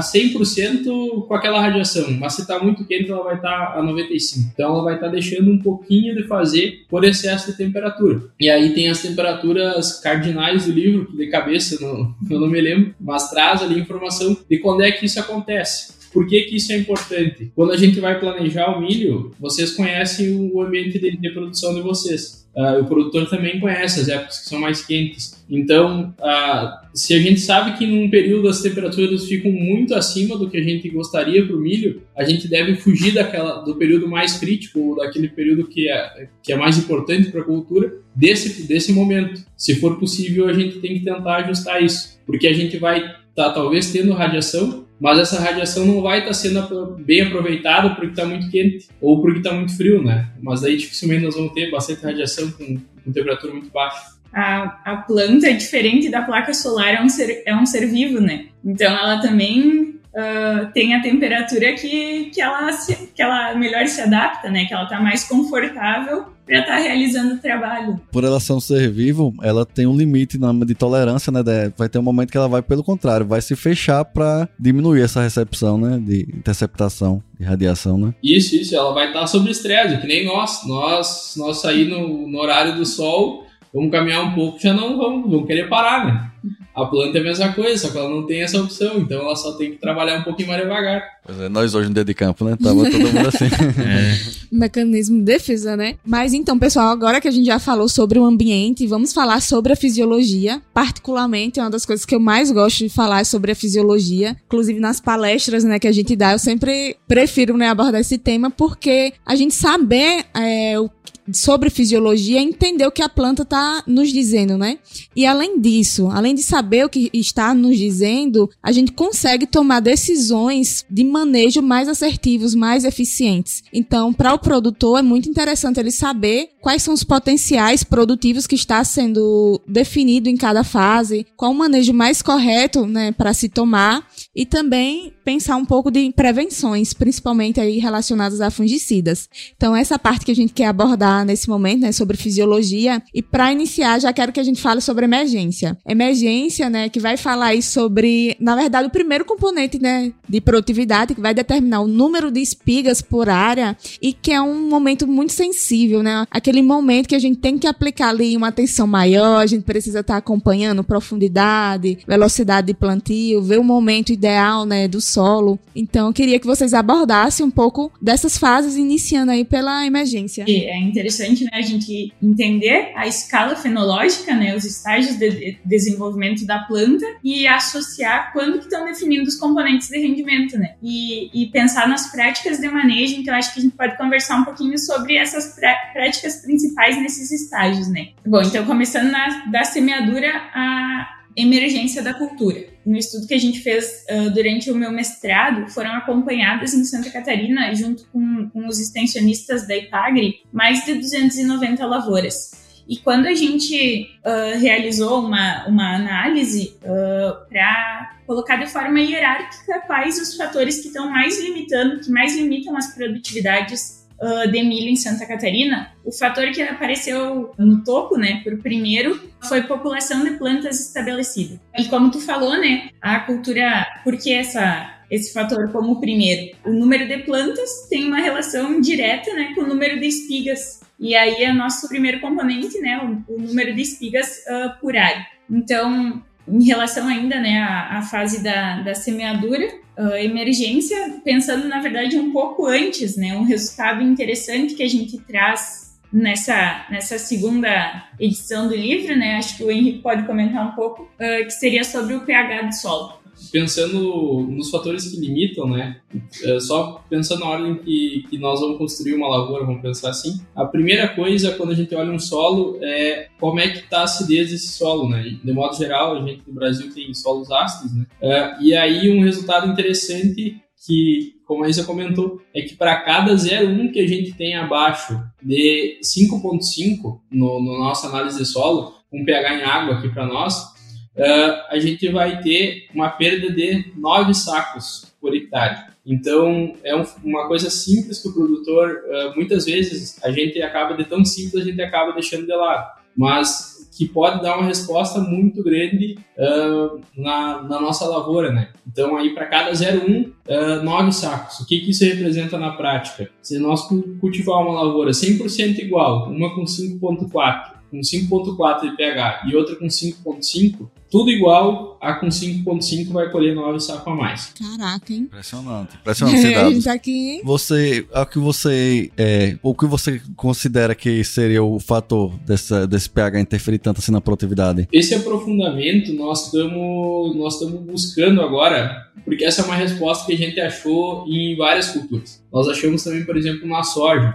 [0.00, 4.50] 100% com aquela radiação, mas se está muito quente, ela vai estar tá a 95%.
[4.52, 8.22] Então, ela vai estar tá deixando um pouquinho de fazer por excesso de temperatura.
[8.40, 12.94] E aí tem as temperaturas cardinais do livro, de cabeça não, eu não me lembro,
[13.00, 15.95] mas traz ali informação de quando é que isso acontece.
[16.16, 17.52] Por que, que isso é importante?
[17.54, 21.82] Quando a gente vai planejar o milho, vocês conhecem o ambiente de, de produção de
[21.82, 22.48] vocês.
[22.56, 25.44] Uh, o produtor também conhece as épocas que são mais quentes.
[25.46, 30.48] Então, uh, se a gente sabe que num período as temperaturas ficam muito acima do
[30.48, 34.38] que a gente gostaria para o milho, a gente deve fugir daquela, do período mais
[34.38, 39.44] crítico, daquele período que é, que é mais importante para a cultura, desse, desse momento.
[39.54, 43.18] Se for possível, a gente tem que tentar ajustar isso, porque a gente vai estar
[43.34, 48.10] tá, talvez tendo radiação, mas essa radiação não vai estar tá sendo bem aproveitada porque
[48.10, 50.28] está muito quente ou porque está muito frio, né?
[50.42, 54.16] Mas aí dificilmente nós vamos ter bastante radiação com, com temperatura muito baixa.
[54.32, 58.20] A, a planta é diferente da placa solar, é um ser, é um ser vivo,
[58.20, 58.46] né?
[58.64, 64.00] Então ela também uh, tem a temperatura que, que, ela se, que ela melhor se
[64.00, 64.64] adapta, né?
[64.64, 68.00] Que ela está mais confortável para estar tá realizando o trabalho.
[68.12, 71.42] Por ela ser um ser vivo, ela tem um limite de tolerância, né?
[71.76, 75.20] Vai ter um momento que ela vai pelo contrário, vai se fechar para diminuir essa
[75.20, 75.98] recepção, né?
[75.98, 78.14] De interceptação de radiação, né?
[78.22, 78.74] Isso, isso.
[78.74, 80.66] Ela vai estar tá sob estresse, que nem nós.
[80.66, 85.30] Nós, nós sair no, no horário do sol, vamos caminhar um pouco, já não vamos,
[85.30, 86.30] vamos querer parar, né?
[86.74, 89.34] A planta é a mesma coisa, só que ela não tem essa opção, então ela
[89.34, 91.02] só tem que trabalhar um pouquinho mais devagar.
[91.26, 92.56] Pois é, nós hoje no dia de campo, né?
[92.56, 93.46] Tava todo mundo assim.
[93.82, 94.16] é.
[94.52, 95.96] Mecanismo de defesa, né?
[96.06, 99.72] Mas então, pessoal, agora que a gente já falou sobre o ambiente, vamos falar sobre
[99.72, 100.62] a fisiologia.
[100.72, 104.36] Particularmente, é uma das coisas que eu mais gosto de falar sobre a fisiologia.
[104.46, 108.48] Inclusive nas palestras, né, que a gente dá, eu sempre prefiro, né, abordar esse tema,
[108.48, 110.88] porque a gente saber é, o
[111.32, 114.78] sobre fisiologia, entender o que a planta está nos dizendo, né?
[115.14, 119.80] E além disso, além de saber o que está nos dizendo, a gente consegue tomar
[119.80, 123.62] decisões de manejo mais assertivos, mais eficientes.
[123.72, 128.54] Então, para o produtor é muito interessante ele saber quais são os potenciais produtivos que
[128.54, 134.06] está sendo definido em cada fase, qual o manejo mais correto, né, para se tomar
[134.34, 139.28] e também pensar um pouco de prevenções, principalmente aí relacionadas a fungicidas.
[139.56, 143.02] Então, essa parte que a gente quer abordar nesse momento, né, sobre fisiologia.
[143.14, 145.76] E para iniciar, já quero que a gente fale sobre emergência.
[145.86, 151.05] Emergência, né, que vai falar aí sobre, na verdade, o primeiro componente, né, de produtividade
[151.14, 155.32] que vai determinar o número de espigas por área e que é um momento muito
[155.32, 156.26] sensível, né?
[156.30, 160.00] Aquele momento que a gente tem que aplicar ali uma atenção maior, a gente precisa
[160.00, 165.58] estar tá acompanhando profundidade, velocidade de plantio, ver o momento ideal, né, do solo.
[165.74, 170.44] Então, eu queria que vocês abordassem um pouco dessas fases iniciando aí pela emergência.
[170.48, 176.60] É interessante, né, a gente entender a escala fenológica, né, os estágios de desenvolvimento da
[176.60, 180.95] planta e associar quando que estão definindo os componentes de rendimento, né, e,
[181.32, 183.16] e, pensar nas práticas de manejo.
[183.16, 185.54] Então, acho que a gente pode conversar um pouquinho sobre essas
[185.92, 188.08] práticas principais nesses estágios, né.
[188.26, 192.64] Bom, então começando na, da semeadura a emergência da cultura.
[192.84, 197.10] No estudo que a gente fez uh, durante o meu mestrado, foram acompanhadas em Santa
[197.10, 202.65] Catarina, junto com, com os extensionistas da IPAGRE, mais de 290 lavouras.
[202.88, 209.80] E quando a gente uh, realizou uma, uma análise uh, para colocar de forma hierárquica
[209.86, 214.88] quais os fatores que estão mais limitando, que mais limitam as produtividades uh, de milho
[214.88, 220.32] em Santa Catarina, o fator que apareceu no topo, né, por primeiro, foi população de
[220.32, 221.60] plantas estabelecida.
[221.76, 226.56] E como tu falou, né, a cultura, por que essa esse fator como primeiro?
[226.64, 231.14] O número de plantas tem uma relação direta, né, com o número de espigas e
[231.14, 235.26] aí é nosso primeiro componente, né, o, o número de espigas uh, por área.
[235.50, 239.66] Então, em relação ainda né, à, à fase da, da semeadura,
[239.98, 245.18] uh, emergência, pensando na verdade um pouco antes, né, um resultado interessante que a gente
[245.18, 250.72] traz nessa, nessa segunda edição do livro, né, acho que o Henrique pode comentar um
[250.72, 256.00] pouco, uh, que seria sobre o pH do solo pensando nos fatores que limitam, né?
[256.44, 260.40] É, só pensando na ordem que, que nós vamos construir uma lavoura, vamos pensar assim.
[260.54, 264.04] A primeira coisa, quando a gente olha um solo, é como é que está a
[264.04, 265.38] acidez desse solo, né?
[265.42, 268.06] De modo geral, a gente no Brasil tem solos ácidos, né?
[268.20, 273.34] É, e aí um resultado interessante que, como a Isa comentou, é que para cada
[273.34, 279.24] 0,1 que a gente tem abaixo de 5,5 no, no nossa análise de solo, com
[279.24, 280.75] pH em água aqui para nós,
[281.16, 285.86] uh, a gente vai ter uma perda de 9 sacos por hectare.
[286.04, 290.94] Então, é um, uma coisa simples que o produtor, uh, muitas vezes, a gente acaba
[290.94, 292.96] de tão simples, a gente acaba deixando de lado.
[293.16, 298.68] Mas que pode dar uma resposta muito grande uh, na, na, nossa lavoura, né?
[298.86, 301.60] Então, aí para cada 0,1, uh, 9 sacos.
[301.60, 303.30] O que, que isso representa na prática?
[303.40, 303.88] Se nós
[304.20, 309.86] cultivar uma lavoura 100% igual, uma com 5,4, com 5.4 de pH e outra com
[309.86, 314.52] 5.5, tudo igual, a com 5.5 vai colher 9 sacos a mais.
[314.52, 315.20] Caraca, hein?
[315.20, 316.82] Impressionante, impressionante esse dado.
[316.82, 317.40] tá aqui.
[317.42, 323.08] Você, o que você, é, o que você considera que seria o fator dessa, desse
[323.08, 324.86] pH interferir tanto assim na produtividade?
[324.92, 330.36] Esse aprofundamento nós estamos nós estamos buscando agora, porque essa é uma resposta que a
[330.36, 332.44] gente achou em várias culturas.
[332.52, 334.34] Nós achamos também, por exemplo, na soja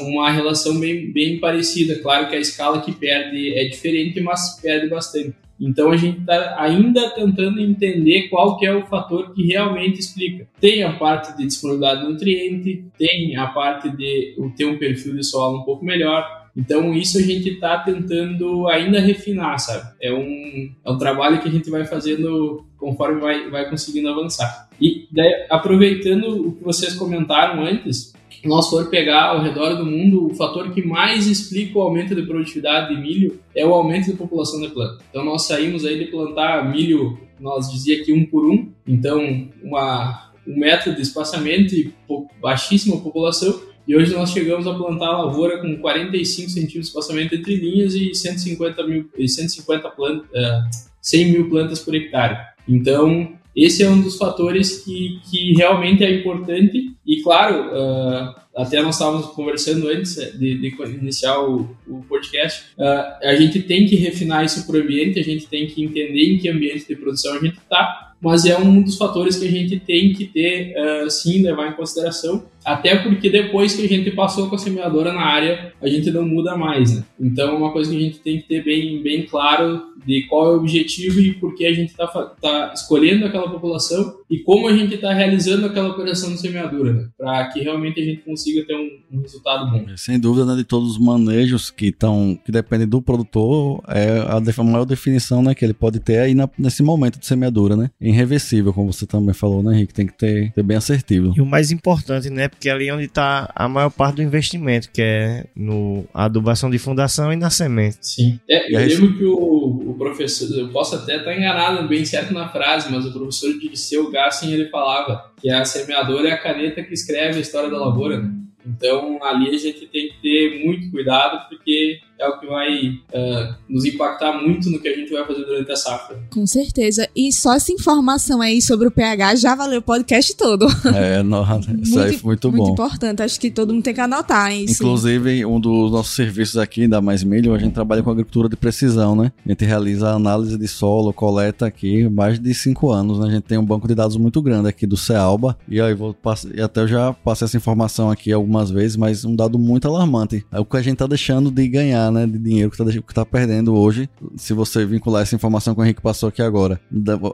[0.00, 1.98] uma relação bem, bem parecida.
[2.00, 5.34] Claro que a escala que perde é diferente, mas perde bastante.
[5.60, 10.48] Então a gente está ainda tentando entender qual que é o fator que realmente explica.
[10.60, 15.24] Tem a parte de disponibilidade de nutriente, tem a parte de ter um perfil de
[15.24, 16.38] solo um pouco melhor.
[16.56, 19.94] Então isso a gente está tentando ainda refinar, sabe?
[20.00, 24.68] É um, é um trabalho que a gente vai fazendo conforme vai, vai conseguindo avançar.
[24.80, 28.12] E daí, aproveitando o que vocês comentaram antes,
[28.44, 32.22] nós for pegar ao redor do mundo, o fator que mais explica o aumento de
[32.22, 35.02] produtividade de milho é o aumento da população de planta.
[35.10, 40.32] Então nós saímos aí de plantar milho, nós dizia que um por um, então uma,
[40.46, 41.92] um metro de espaçamento e
[42.40, 47.56] baixíssima população, e hoje nós chegamos a plantar lavoura com 45 centímetros de espaçamento entre
[47.56, 52.36] linhas e 150 mil, 150 plantas, uh, 100 mil plantas por hectare.
[52.68, 58.80] Então, esse é um dos fatores que, que realmente é importante e, claro, uh, até
[58.80, 63.96] nós estávamos conversando antes de, de iniciar o, o podcast, uh, a gente tem que
[63.96, 67.34] refinar isso para o ambiente, a gente tem que entender em que ambiente de produção
[67.34, 71.10] a gente está, mas é um dos fatores que a gente tem que ter, uh,
[71.10, 75.22] sim, levar em consideração, até porque depois que a gente passou com a semeadora na
[75.22, 77.04] área, a gente não muda mais, né?
[77.18, 80.46] Então é uma coisa que a gente tem que ter bem, bem claro de qual
[80.46, 84.68] é o objetivo e por que a gente está tá escolhendo aquela população e como
[84.68, 87.08] a gente está realizando aquela operação de semeadura, né?
[87.16, 89.86] Para que realmente a gente consiga ter um, um resultado bom.
[89.96, 94.36] Sem dúvida, né, de todos os manejos que estão, que dependem do produtor, é a,
[94.36, 97.90] a maior definição, né, que ele pode ter aí na, nesse momento de semeadura, né?
[98.00, 99.94] Irreversível, como você também falou, né, Henrique?
[99.94, 101.32] Tem que ter, ter bem assertivo.
[101.36, 104.22] E o mais importante, né, porque é ali é onde está a maior parte do
[104.22, 107.98] investimento, que é no adubação de fundação e na semente.
[108.02, 108.38] Sim.
[108.48, 112.48] É, eu lembro que o, o professor, eu posso até estar enganado bem certo na
[112.48, 116.82] frase, mas o professor de Dirceu Gassen, ele falava que a semeadora é a caneta
[116.82, 118.32] que escreve a história da lavoura, né?
[118.66, 123.54] Então ali a gente tem que ter muito cuidado porque é o que vai uh,
[123.68, 126.18] nos impactar muito no que a gente vai fazer durante a safra.
[126.30, 127.08] Com certeza.
[127.14, 130.66] E só essa informação aí sobre o pH já valeu o podcast todo.
[130.94, 131.44] É, não,
[131.80, 132.56] isso aí foi muito, bom.
[132.56, 133.22] Muito importante.
[133.22, 134.82] Acho que todo mundo tem que anotar isso.
[134.82, 138.56] Inclusive, um dos nossos serviços aqui da Mais Milho, a gente trabalha com agricultura de
[138.56, 139.32] precisão, né?
[139.46, 143.28] A gente realiza análise de solo, coleta aqui, mais de cinco anos, né?
[143.28, 145.56] A gente tem um banco de dados muito grande aqui do CEALBA.
[145.68, 149.24] E aí, vou passar, e até eu já passei essa informação aqui algumas vezes, mas
[149.24, 150.44] um dado muito alarmante.
[150.50, 153.24] É o que a gente tá deixando de ganhar familiar, né, de dinheiro que está
[153.24, 156.80] tá perdendo hoje, se você vincular essa informação que o Henrique passou aqui agora.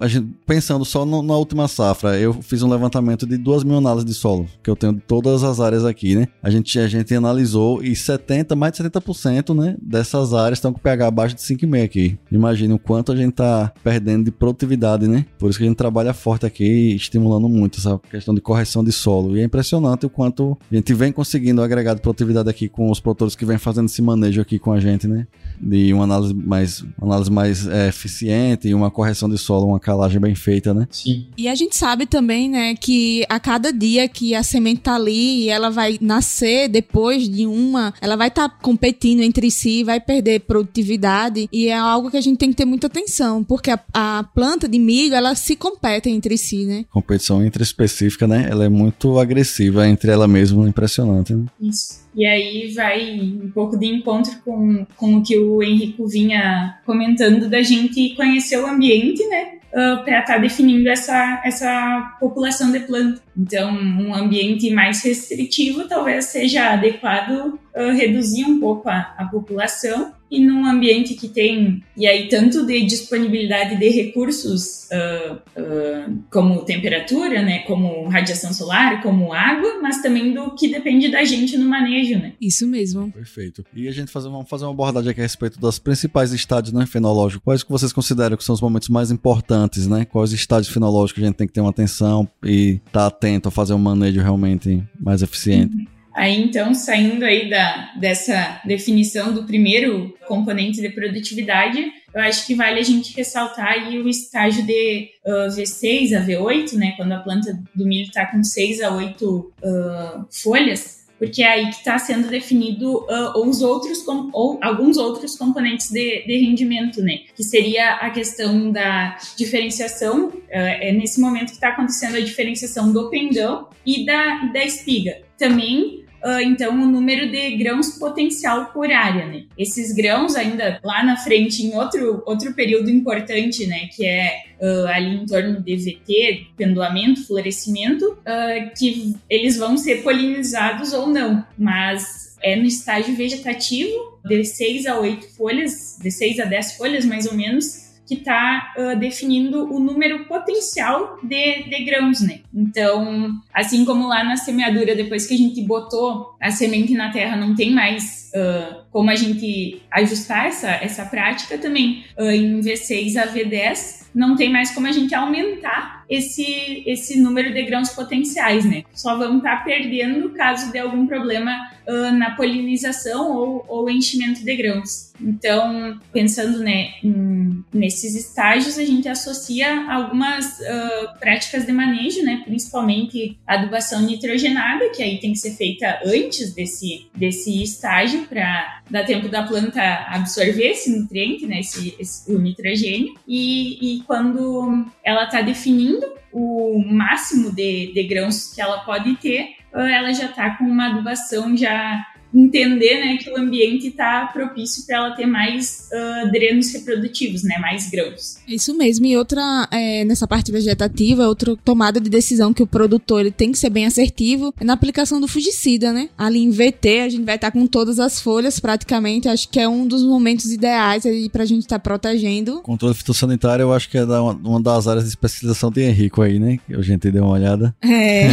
[0.01, 3.77] A gente, pensando só no, na última safra, eu fiz um levantamento de duas mil
[3.77, 6.29] análises de solo, que eu tenho de todas as áreas aqui, né?
[6.43, 10.79] A gente, a gente analisou e 70, mais de 70%, né, dessas áreas estão com
[10.79, 12.19] pH abaixo de 5,5 aqui.
[12.31, 15.25] Imagine o quanto a gente está perdendo de produtividade, né?
[15.39, 18.93] Por isso que a gente trabalha forte aqui, estimulando muito essa questão de correção de
[18.93, 19.37] solo.
[19.37, 23.01] E é impressionante o quanto a gente vem conseguindo agregar de produtividade aqui com os
[23.01, 25.27] produtores que vem fazendo esse manejo aqui com a gente, né?
[25.61, 29.79] De uma análise mais, uma análise mais é, eficiente e uma correção de solo, uma
[29.79, 30.89] calagem bem feita, né?
[30.91, 31.27] Sim.
[31.37, 35.45] E a gente sabe também, né, que a cada dia que a semente tá ali
[35.45, 40.01] e ela vai nascer depois de uma, ela vai estar tá competindo entre si, vai
[40.01, 43.79] perder produtividade e é algo que a gente tem que ter muita atenção, porque a,
[43.93, 46.85] a planta de milho, ela se compete entre si, né?
[46.91, 48.49] Competição intraespecífica, né?
[48.51, 51.45] Ela é muito agressiva entre ela mesma, impressionante, né?
[51.61, 52.04] Isso.
[52.15, 57.49] E aí vai um pouco de encontro com, com o que o Henrico vinha comentando
[57.49, 59.59] da gente conhecer o ambiente, né?
[59.73, 63.21] Uh, para estar tá definindo essa, essa população de planta.
[63.37, 70.13] Então, um ambiente mais restritivo talvez seja adequado uh, reduzir um pouco a, a população
[70.31, 76.65] e num ambiente que tem, e aí tanto de disponibilidade de recursos uh, uh, como
[76.65, 81.69] temperatura, né, como radiação solar, como água, mas também do que depende da gente no
[81.69, 82.33] manejo, né?
[82.41, 83.13] Isso mesmo.
[83.13, 83.65] Perfeito.
[83.75, 86.87] E a gente fazer, vamos fazer uma abordagem aqui a respeito das principais estádios né,
[86.87, 87.45] fenológicos.
[87.45, 90.05] Quais que vocês consideram que são os momentos mais importantes, né?
[90.05, 93.53] Quais estádios fenológicos a gente tem que ter uma atenção e estar tá atento a
[93.53, 95.77] fazer um manejo realmente mais eficiente?
[95.77, 95.94] Uhum.
[96.15, 102.55] Aí então, saindo aí da, dessa definição do primeiro componente de produtividade, eu acho que
[102.55, 107.19] vale a gente ressaltar aí o estágio de uh, V6 a V8, né, quando a
[107.19, 111.99] planta do milho está com 6 a 8 uh, folhas, porque é aí que está
[111.99, 117.21] sendo definido uh, os outros ou alguns outros componentes de, de, rendimento, né?
[117.35, 120.29] Que seria a questão da diferenciação.
[120.29, 125.23] Uh, é nesse momento que está acontecendo a diferenciação do pendão e da, da espiga.
[125.39, 129.45] Também uh, então o número de grãos potencial por área, né?
[129.57, 134.87] Esses grãos ainda lá na frente em outro outro período importante, né, que é uh,
[134.89, 141.45] ali em torno de VT, pendoamento, florescimento, uh, que eles vão ser polinizados ou não,
[141.59, 147.05] mas é no estágio vegetativo de 6 a 8 folhas, de 6 a 10 folhas
[147.05, 152.41] mais ou menos, que está uh, definindo o número potencial de, de grãos, né?
[152.53, 157.37] Então, assim como lá na semeadura, depois que a gente botou a semente na terra,
[157.37, 163.17] não tem mais uh, como a gente ajustar essa, essa prática também uh, em V6
[163.17, 168.65] a V10, não tem mais como a gente aumentar esse, esse número de grãos potenciais,
[168.65, 168.85] né?
[168.93, 171.71] Só vamos estar tá perdendo caso de algum problema
[172.17, 175.13] na polinização ou, ou enchimento de grãos.
[175.21, 182.43] Então, pensando né, em, nesses estágios, a gente associa algumas uh, práticas de manejo, né,
[182.45, 189.05] principalmente adubação nitrogenada, que aí tem que ser feita antes desse, desse estágio para dar
[189.05, 193.15] tempo da planta absorver esse nutriente, né, esse, esse o nitrogênio.
[193.27, 199.55] E, e quando ela está definindo o máximo de, de grãos que ela pode ter,
[199.73, 204.97] ela já está com uma adubação já entender né, que o ambiente está propício para
[204.97, 208.39] ela ter mais uh, drenos reprodutivos, né, mais grãos.
[208.49, 209.07] Isso mesmo.
[209.07, 213.53] E outra, é, nessa parte vegetativa, outra tomada de decisão que o produtor ele tem
[213.53, 216.09] que ser bem assertivo é na aplicação do fungicida, né?
[216.19, 219.29] Ali em VT, a gente vai estar tá com todas as folhas praticamente.
[219.29, 222.61] Acho que é um dos momentos ideais aí para a gente estar tá protegendo.
[222.63, 226.59] Controle fitossanitário, eu acho que é uma das áreas de especialização de Henrico aí, né?
[226.67, 227.75] Que a gente deu uma olhada.
[227.83, 228.27] É.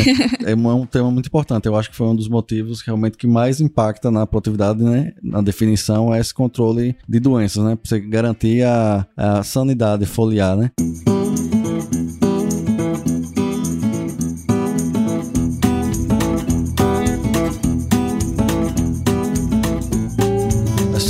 [0.51, 1.67] é um tema muito importante.
[1.67, 5.11] Eu acho que foi um dos motivos realmente que mais impacta impacta na produtividade, né?
[5.21, 7.75] Na definição é esse controle de doenças, né?
[7.75, 10.71] Para você garantir a, a sanidade foliar, né?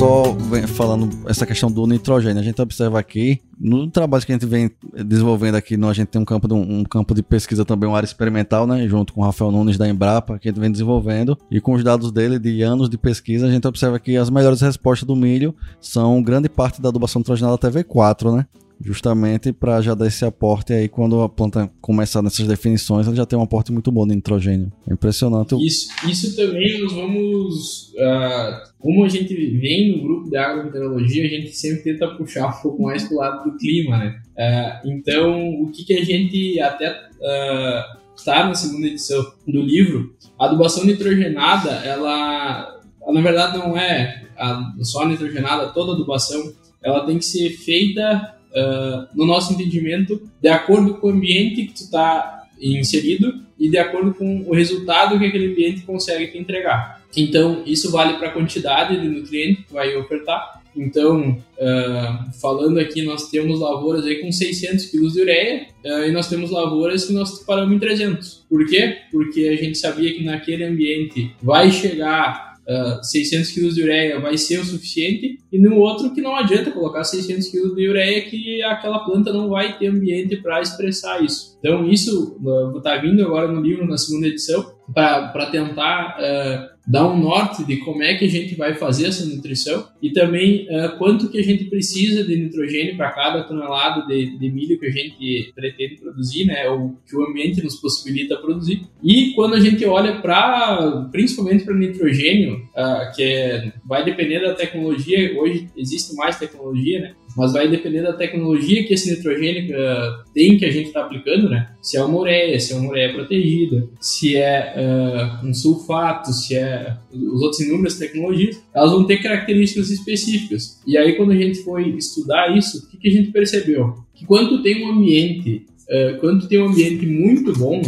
[0.02, 0.36] Só
[0.70, 4.72] falando essa questão do nitrogênio, a gente observa aqui, no trabalho que a gente vem
[5.06, 8.08] desenvolvendo aqui, a gente tem um campo de, um campo de pesquisa também, uma área
[8.08, 11.62] experimental, né, junto com o Rafael Nunes da Embrapa, que a gente vem desenvolvendo, e
[11.62, 15.06] com os dados dele de anos de pesquisa, a gente observa que as melhores respostas
[15.06, 18.48] do milho são grande parte da adubação nitrogenada até V4, né?
[18.84, 23.26] Justamente para já dar esse aporte aí quando a planta começar nessas definições, ela já
[23.26, 24.72] tem um aporte muito bom de nitrogênio.
[24.90, 25.56] É impressionante.
[25.66, 31.30] Isso, isso também nós vamos, uh, como a gente vem no grupo de agrometeorologia, a
[31.30, 34.22] gente sempre tenta puxar um pouco mais pro lado do clima, né?
[34.38, 40.16] Uh, então, o que, que a gente até uh, está na segunda edição do livro,
[40.40, 46.54] a adubação nitrogenada, ela na verdade não é a só nitrogenada, toda a adubação,
[46.84, 51.74] ela tem que ser feita, uh, no nosso entendimento, de acordo com o ambiente que
[51.74, 57.02] tu está inserido e de acordo com o resultado que aquele ambiente consegue te entregar.
[57.16, 60.62] Então, isso vale para a quantidade de nutriente que vai ofertar.
[60.76, 66.12] Então, uh, falando aqui, nós temos lavouras aí com 600 kg de ureia uh, e
[66.12, 68.46] nós temos lavouras que nós paramos em 300.
[68.50, 68.98] Por quê?
[69.12, 74.20] Porque a gente sabia que naquele ambiente vai chegar uh, ah, 600 kg de ureia
[74.20, 78.22] vai ser o suficiente, e no outro que não adianta colocar 600 kg de ureia
[78.22, 81.58] que aquela planta não vai ter ambiente para expressar isso.
[81.60, 82.38] Então isso
[82.78, 87.78] está vindo agora no livro, na segunda edição, para tentar uh, dar um norte de
[87.78, 91.44] como é que a gente vai fazer essa nutrição e também uh, quanto que a
[91.44, 96.46] gente precisa de nitrogênio para cada tonelada de, de, milho que a gente pretende produzir,
[96.46, 98.82] né, ou que o ambiente nos possibilita produzir.
[99.04, 104.54] E quando a gente olha para, principalmente para nitrogênio, uh, que é, vai depender da
[104.54, 110.24] tecnologia, hoje existe mais tecnologia, né, mas vai depender da tecnologia que esse nitrogênio uh,
[110.34, 111.70] tem que a gente está aplicando, né?
[111.82, 116.56] Se é uma ureia, se é uma ureia protegida, se é uh, um sulfato, se
[116.56, 120.82] é os outros inúmeras tecnologias, elas vão ter características específicas.
[120.86, 123.96] E aí quando a gente foi estudar isso, o que, que a gente percebeu?
[124.14, 127.82] Que quando tem um ambiente, uh, quando tem um ambiente muito bom,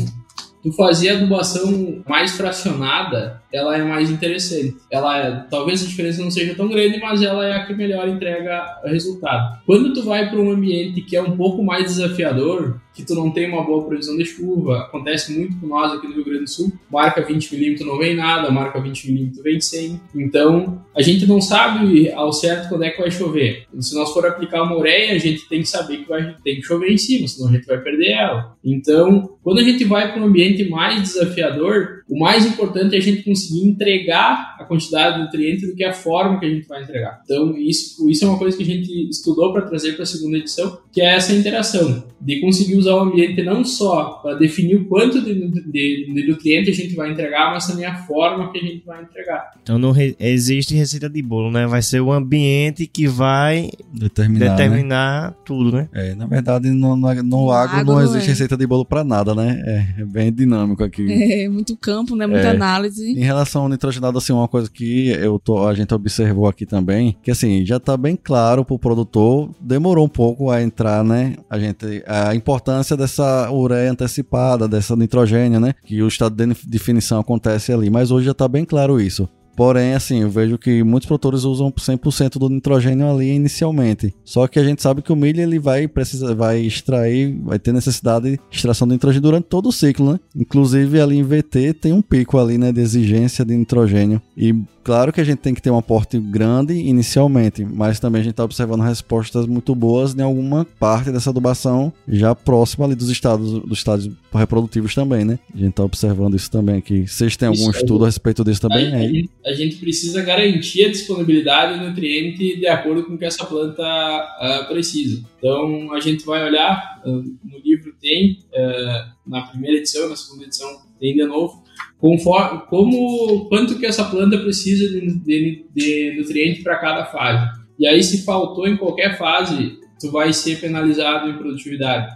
[0.64, 4.76] tu fazer adubação mais fracionada, ela é mais interessante.
[4.90, 8.10] Ela é, talvez a diferença não seja tão grande, mas ela é a que melhor
[8.10, 9.60] entrega resultado.
[9.66, 13.32] Quando tu vai para um ambiente que é um pouco mais desafiador, que tu não
[13.32, 14.82] tem uma boa previsão de chuva.
[14.82, 16.72] Acontece muito com nós aqui no Rio Grande do Sul.
[16.92, 20.00] Marca 20 milímetros não vem nada, marca 20 milímetros vem 100.
[20.16, 23.66] Então, a gente não sabe ao certo quando é que vai chover.
[23.80, 26.62] Se nós for aplicar uma ureia, a gente tem que saber que vai tem que
[26.62, 28.56] chover em cima, senão a gente vai perder ela.
[28.64, 33.02] Então, quando a gente vai para um ambiente mais desafiador, o mais importante é a
[33.02, 36.84] gente conseguir entregar a quantidade de nutrientes do que a forma que a gente vai
[36.84, 37.22] entregar.
[37.24, 40.38] Então, isso, isso é uma coisa que a gente estudou para trazer para a segunda
[40.38, 44.86] edição, que é essa interação de conseguir usar o ambiente não só para definir o
[44.86, 48.62] quanto de, de, de nutriente a gente vai entregar, mas também a forma que a
[48.62, 49.52] gente vai entregar.
[49.62, 51.68] Então não re existe receita de bolo, né?
[51.68, 55.36] Vai ser o ambiente que vai determinar, determinar né?
[55.44, 55.90] tudo, né?
[55.94, 58.30] É, na verdade, no, no, no agro não, existe é.
[58.30, 59.62] receita de bolo para nada, né?
[59.66, 61.04] É, é, bem dinâmico aqui.
[61.34, 62.26] É, muito campo, né?
[62.26, 62.52] Muita é.
[62.52, 63.12] análise.
[63.12, 67.16] Em relação ao nitrogenado, assim, uma coisa que eu tô, a gente observou aqui também,
[67.22, 71.36] que assim, já tá bem claro pro produtor, demorou um pouco a entrar, né?
[71.50, 75.74] A gente, a importância dessa ureia antecipada, dessa nitrogênio, né?
[75.86, 77.90] Que o estado de definição acontece ali.
[77.90, 79.28] Mas hoje já está bem claro isso.
[79.56, 84.14] Porém, assim, eu vejo que muitos produtores usam 100% do nitrogênio ali inicialmente.
[84.24, 87.72] Só que a gente sabe que o milho ele vai precisar, vai extrair, vai ter
[87.72, 90.20] necessidade de extração de nitrogênio durante todo o ciclo, né?
[90.36, 94.22] Inclusive ali em VT tem um pico ali, né, de exigência de nitrogênio.
[94.36, 98.24] E Claro que a gente tem que ter um aporte grande inicialmente, mas também a
[98.24, 103.10] gente está observando respostas muito boas em alguma parte dessa adubação já próxima ali dos
[103.10, 105.40] estados, dos estados reprodutivos também, né?
[105.54, 107.08] A gente está observando isso também aqui.
[107.08, 108.94] Vocês têm algum isso, estudo a respeito disso também?
[108.94, 109.30] Aí?
[109.46, 113.84] A gente precisa garantir a disponibilidade de nutriente de acordo com o que essa planta
[113.84, 115.24] uh, precisa.
[115.38, 120.46] Então a gente vai olhar, uh, no livro tem, uh, na primeira edição, na segunda
[120.46, 121.64] edição tem de novo,
[121.98, 127.62] conforme, como quanto que essa planta precisa de, de, de nutriente para cada fase.
[127.78, 132.14] E aí, se faltou em qualquer fase, tu vai ser penalizado em produtividade.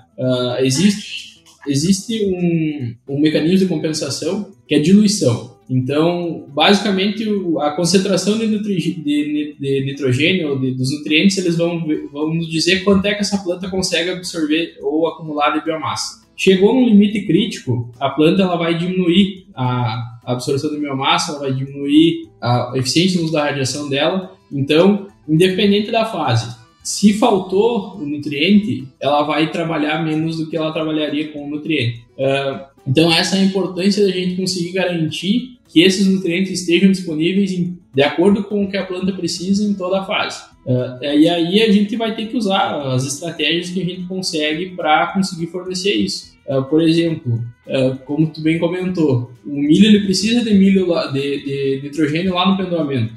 [0.60, 1.28] Existe
[1.68, 5.57] existe um, um mecanismo de compensação que é diluição.
[5.70, 7.26] Então, basicamente,
[7.60, 13.06] a concentração de, de, de nitrogênio, de, dos nutrientes, eles vão, vão nos dizer quanto
[13.06, 16.26] é que essa planta consegue absorver ou acumular de biomassa.
[16.36, 21.54] Chegou num limite crítico, a planta ela vai diminuir a absorção da biomassa, ela vai
[21.54, 24.32] diminuir a eficiência da radiação dela.
[24.52, 30.72] Então, independente da fase, se faltou o nutriente, ela vai trabalhar menos do que ela
[30.72, 32.06] trabalharia com o nutriente.
[32.18, 37.52] Uh, então, essa é a importância da gente conseguir garantir que esses nutrientes estejam disponíveis
[37.52, 40.44] em, de acordo com o que a planta precisa em toda a fase.
[40.66, 44.72] Uh, e aí a gente vai ter que usar as estratégias que a gente consegue
[44.72, 46.36] para conseguir fornecer isso.
[46.48, 51.44] Uh, por exemplo, uh, como tu bem comentou, o milho ele precisa de milho de,
[51.44, 53.14] de, nitrogênio lá no pendoamento,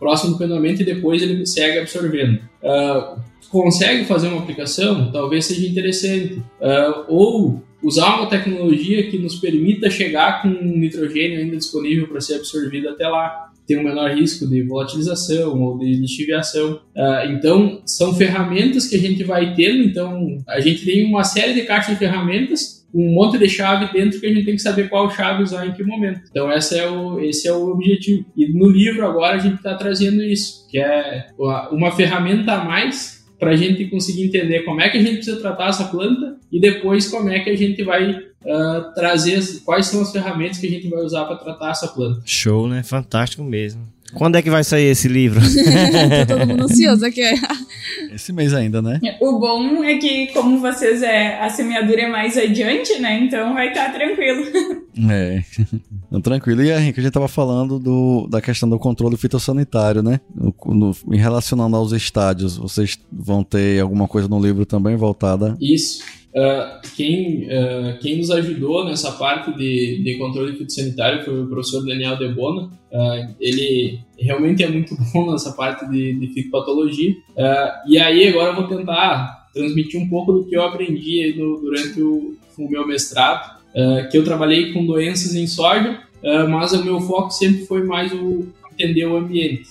[0.00, 2.40] próximo do pendoamento e depois ele segue absorvendo.
[3.52, 5.12] consegue fazer uma aplicação?
[5.12, 6.42] Talvez seja interessante.
[7.06, 12.88] ou usar uma tecnologia que nos permita chegar com nitrogênio ainda disponível para ser absorvido
[12.88, 16.80] até lá tem um menor risco de volatilização ou de lixiviação.
[16.94, 19.82] Uh, então, são ferramentas que a gente vai tendo.
[19.84, 24.20] Então, a gente tem uma série de caixas de ferramentas um monte de chave dentro
[24.20, 26.20] que a gente tem que saber qual chave usar em que momento.
[26.30, 28.24] Então esse é o, esse é o objetivo.
[28.36, 31.26] E no livro agora a gente está trazendo isso, que é
[31.72, 35.40] uma ferramenta a mais para a gente conseguir entender como é que a gente precisa
[35.40, 40.02] tratar essa planta e depois como é que a gente vai uh, trazer quais são
[40.02, 42.22] as ferramentas que a gente vai usar para tratar essa planta.
[42.24, 42.82] Show, né?
[42.82, 43.82] Fantástico mesmo.
[44.14, 45.40] Quando é que vai sair esse livro?
[46.28, 47.22] Tô todo mundo ansioso aqui.
[48.12, 49.00] Esse mês ainda, né?
[49.20, 53.20] O bom é que, como vocês é, a semeadura é mais adiante, né?
[53.20, 54.44] Então vai estar tá tranquilo.
[55.10, 55.42] É.
[56.22, 56.62] tranquilo.
[56.62, 60.20] E a gente, a gente tava falando do, da questão do controle fitossanitário, né?
[60.34, 65.56] No, no, em relacionando aos estádios, vocês vão ter alguma coisa no livro também voltada?
[65.60, 66.02] Isso.
[66.34, 71.86] Uh, quem, uh, quem nos ajudou nessa parte de, de controle fitossanitário foi o professor
[71.86, 72.62] Daniel Debona.
[72.90, 77.14] Uh, ele realmente é muito bom nessa parte de, de fitopatologia.
[77.86, 82.36] e aí agora eu vou tentar transmitir um pouco do que eu aprendi durante o,
[82.58, 83.60] o, meu mestrado,
[84.10, 86.00] que eu trabalhei com doenças em soja,
[86.48, 89.68] mas o meu foco sempre foi mais o entender o ambiente.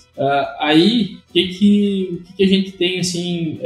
[0.59, 3.59] aí, o que, que, que, a gente tem assim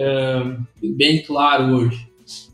[0.81, 2.06] bem claro hoje?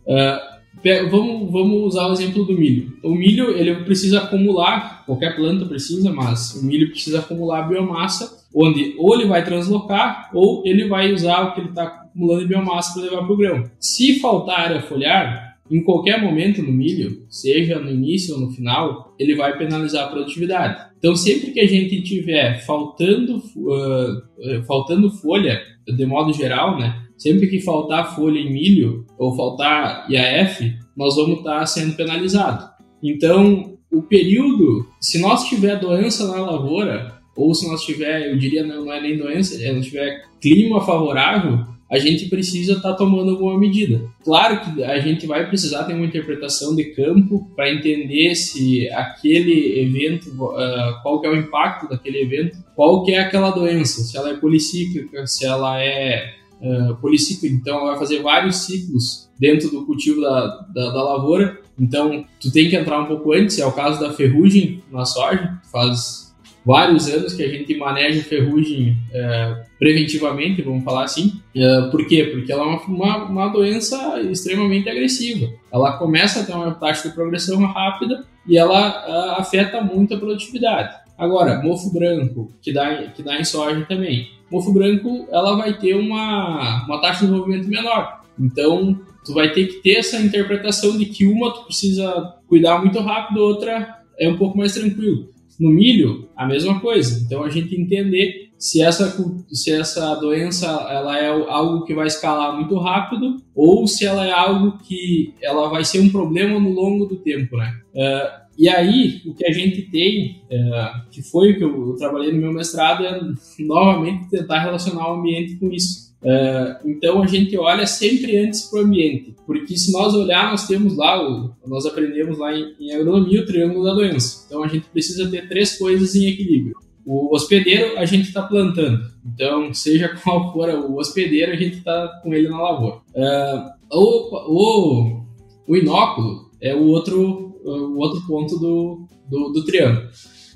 [0.07, 2.97] Uh, vamos, vamos usar o exemplo do milho.
[3.03, 8.95] O milho ele precisa acumular, qualquer planta precisa, mas o milho precisa acumular biomassa, onde
[8.97, 12.93] ou ele vai translocar ou ele vai usar o que ele está acumulando de biomassa
[12.93, 13.63] para levar para o grão.
[13.79, 19.15] Se faltar área foliar, em qualquer momento no milho, seja no início ou no final,
[19.17, 20.93] ele vai penalizar a produtividade.
[20.99, 27.47] Então, sempre que a gente tiver faltando, uh, faltando folha, de modo geral, né, Sempre
[27.47, 32.65] que faltar folha em milho ou faltar IAF, nós vamos estar sendo penalizados.
[33.01, 38.65] Então, o período, se nós tiver doença na lavoura, ou se nós tiver, eu diria
[38.65, 43.31] não, é nem doença, se nós tiver clima favorável, a gente precisa estar tá tomando
[43.31, 44.01] alguma medida.
[44.23, 49.79] Claro que a gente vai precisar ter uma interpretação de campo para entender se aquele
[49.79, 54.17] evento, uh, qual que é o impacto daquele evento, qual que é aquela doença, se
[54.17, 56.33] ela é policíclica, se ela é
[56.63, 61.59] uh, policiclo, então vai fazer vários ciclos dentro do cultivo da, da, da, lavoura.
[61.77, 65.59] Então, tu tem que entrar um pouco antes, é o caso da ferrugem na soja,
[65.71, 66.33] faz
[66.65, 71.41] vários anos que a gente maneja ferrugem uh, preventivamente, vamos falar assim.
[71.55, 72.23] Uh, por quê?
[72.31, 75.51] Porque ela é uma, uma, uma, doença extremamente agressiva.
[75.71, 81.02] Ela começa a ter uma taxa de progressão rápida e ela afeta muito a produtividade.
[81.23, 85.95] Agora, mofo branco, que dá, que dá em soja também mofo branco ela vai ter
[85.95, 88.21] uma, uma taxa de desenvolvimento menor.
[88.39, 92.99] Então, tu vai ter que ter essa interpretação de que uma tu precisa cuidar muito
[92.99, 95.29] rápido, outra é um pouco mais tranquilo.
[95.59, 97.19] No milho, a mesma coisa.
[97.25, 99.13] Então, a gente entender se essa,
[99.51, 104.31] se essa doença ela é algo que vai escalar muito rápido ou se ela é
[104.31, 107.77] algo que ela vai ser um problema no longo do tempo, né?
[107.93, 111.95] Uh, e aí, o que a gente tem, é, que foi o que eu, eu,
[111.95, 113.19] trabalhei no meu mestrado, é
[113.59, 116.13] novamente tentar relacionar o ambiente com isso.
[116.23, 120.67] É, então, a gente olha sempre antes para o ambiente, porque se nós olhar, nós
[120.67, 124.45] temos lá, o, nós aprendemos lá em, em agronomia o triângulo da doença.
[124.45, 126.77] Então, a gente precisa ter três coisas em equilíbrio.
[127.05, 132.19] O hospedeiro a gente está plantando, então seja qual for o hospedeiro, a gente está
[132.23, 132.97] com ele na lavoura.
[133.13, 135.25] Uh, o, o,
[135.67, 140.07] o inóculo é o outro o outro ponto do, do, do triângulo.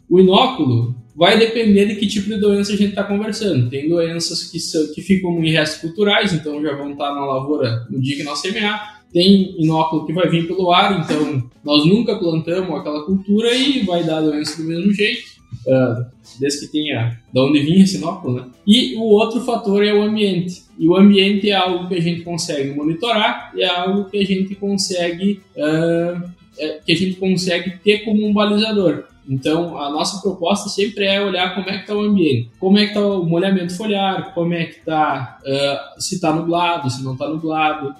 [0.09, 3.69] O inóculo vai depender de que tipo de doença a gente está conversando.
[3.69, 7.87] Tem doenças que, são, que ficam em restos culturais, então já vão estar na lavoura
[7.89, 8.97] no dia que nós semear.
[9.11, 14.03] Tem inóculo que vai vir pelo ar, então nós nunca plantamos aquela cultura e vai
[14.03, 15.36] dar doença do mesmo jeito.
[15.67, 16.05] Uh,
[16.39, 18.45] desde que tenha de onde vinha esse inóculo, né?
[18.65, 20.63] E o outro fator é o ambiente.
[20.79, 24.55] E o ambiente é algo que a gente consegue monitorar, é algo que a gente
[24.55, 29.03] consegue uh, é, que a gente consegue ter como um balizador.
[29.29, 32.83] Então, a nossa proposta sempre é olhar como é que está o ambiente, como é
[32.83, 37.11] que está o molhamento foliar, como é que está, uh, se está nublado, se não
[37.13, 37.93] está nublado,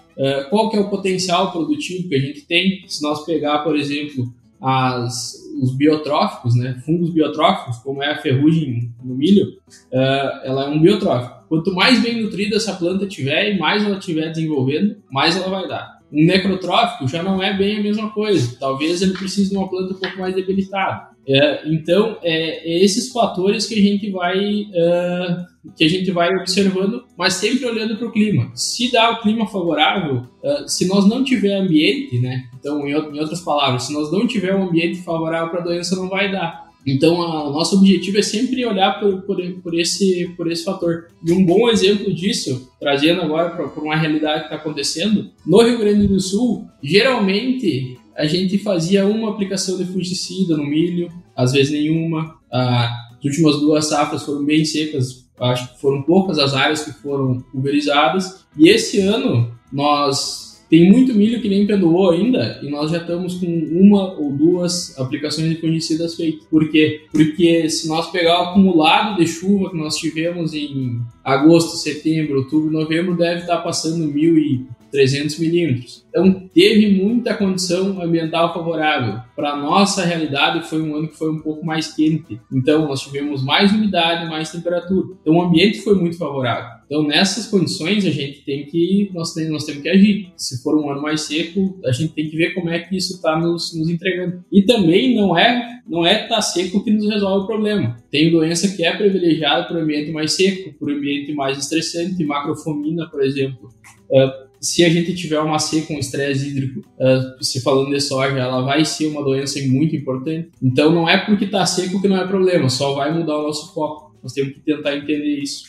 [0.49, 2.83] qual que é o potencial produtivo que a gente tem.
[2.87, 8.91] Se nós pegar, por exemplo, as, os biotróficos, né, fungos biotróficos, como é a ferrugem
[9.03, 9.57] no milho,
[9.91, 11.37] uh, ela é um biotrófico.
[11.47, 15.67] Quanto mais bem nutrida essa planta tiver e mais ela estiver desenvolvendo, mais ela vai
[15.67, 15.97] dar.
[16.11, 18.57] Um necrotrófico já não é bem a mesma coisa.
[18.59, 21.09] Talvez ele precise de uma planta um pouco mais debilitada.
[21.27, 26.33] É, então, é, é, esses fatores que a gente vai uh, que a gente vai
[26.33, 28.49] observando, mas sempre olhando para o clima.
[28.55, 32.45] Se dá o clima favorável, uh, se nós não tiver ambiente, né?
[32.57, 35.97] Então, em, em outras palavras, se nós não tiver um ambiente favorável para a doença,
[35.97, 36.67] não vai dar.
[36.87, 41.09] Então, o nosso objetivo é sempre olhar por, por, por, esse, por esse fator.
[41.25, 45.79] E um bom exemplo disso, trazendo agora para uma realidade que está acontecendo, no Rio
[45.79, 51.71] Grande do Sul, geralmente a gente fazia uma aplicação de fungicida no milho, às vezes
[51.71, 52.35] nenhuma.
[52.51, 52.89] Ah,
[53.19, 57.39] as últimas duas safras foram bem secas, acho que foram poucas as áreas que foram
[57.51, 58.45] pulverizadas.
[58.57, 63.35] E esse ano nós tem muito milho que nem pendoou ainda e nós já estamos
[63.35, 66.45] com uma ou duas aplicações de fungicidas feitas.
[66.49, 67.05] Por quê?
[67.11, 72.69] Porque se nós pegar o acumulado de chuva que nós tivemos em agosto, setembro, outubro,
[72.69, 76.05] novembro, deve estar passando mil e 300 milímetros.
[76.09, 79.19] Então, teve muita condição ambiental favorável.
[79.35, 82.39] Para nossa realidade, foi um ano que foi um pouco mais quente.
[82.51, 85.15] Então, nós tivemos mais umidade, mais temperatura.
[85.21, 86.77] Então, o ambiente foi muito favorável.
[86.85, 90.31] Então, nessas condições, a gente tem que nós, tem, nós temos que agir.
[90.37, 93.15] Se for um ano mais seco, a gente tem que ver como é que isso
[93.15, 94.43] está nos, nos entregando.
[94.51, 97.95] E também não é não é estar tá seco que nos resolve o problema.
[98.11, 102.23] Tem doença que é privilegiada para o ambiente mais seco, para o ambiente mais estressante,
[102.25, 103.69] macrofomina, por exemplo.
[104.09, 108.37] Uh, se a gente tiver uma seca com estresse hídrico, uh, se falando de soja,
[108.37, 110.49] ela vai ser uma doença muito importante.
[110.61, 113.73] Então não é porque está seco que não é problema, só vai mudar o nosso
[113.73, 114.15] foco.
[114.21, 115.65] Nós temos que tentar entender isso.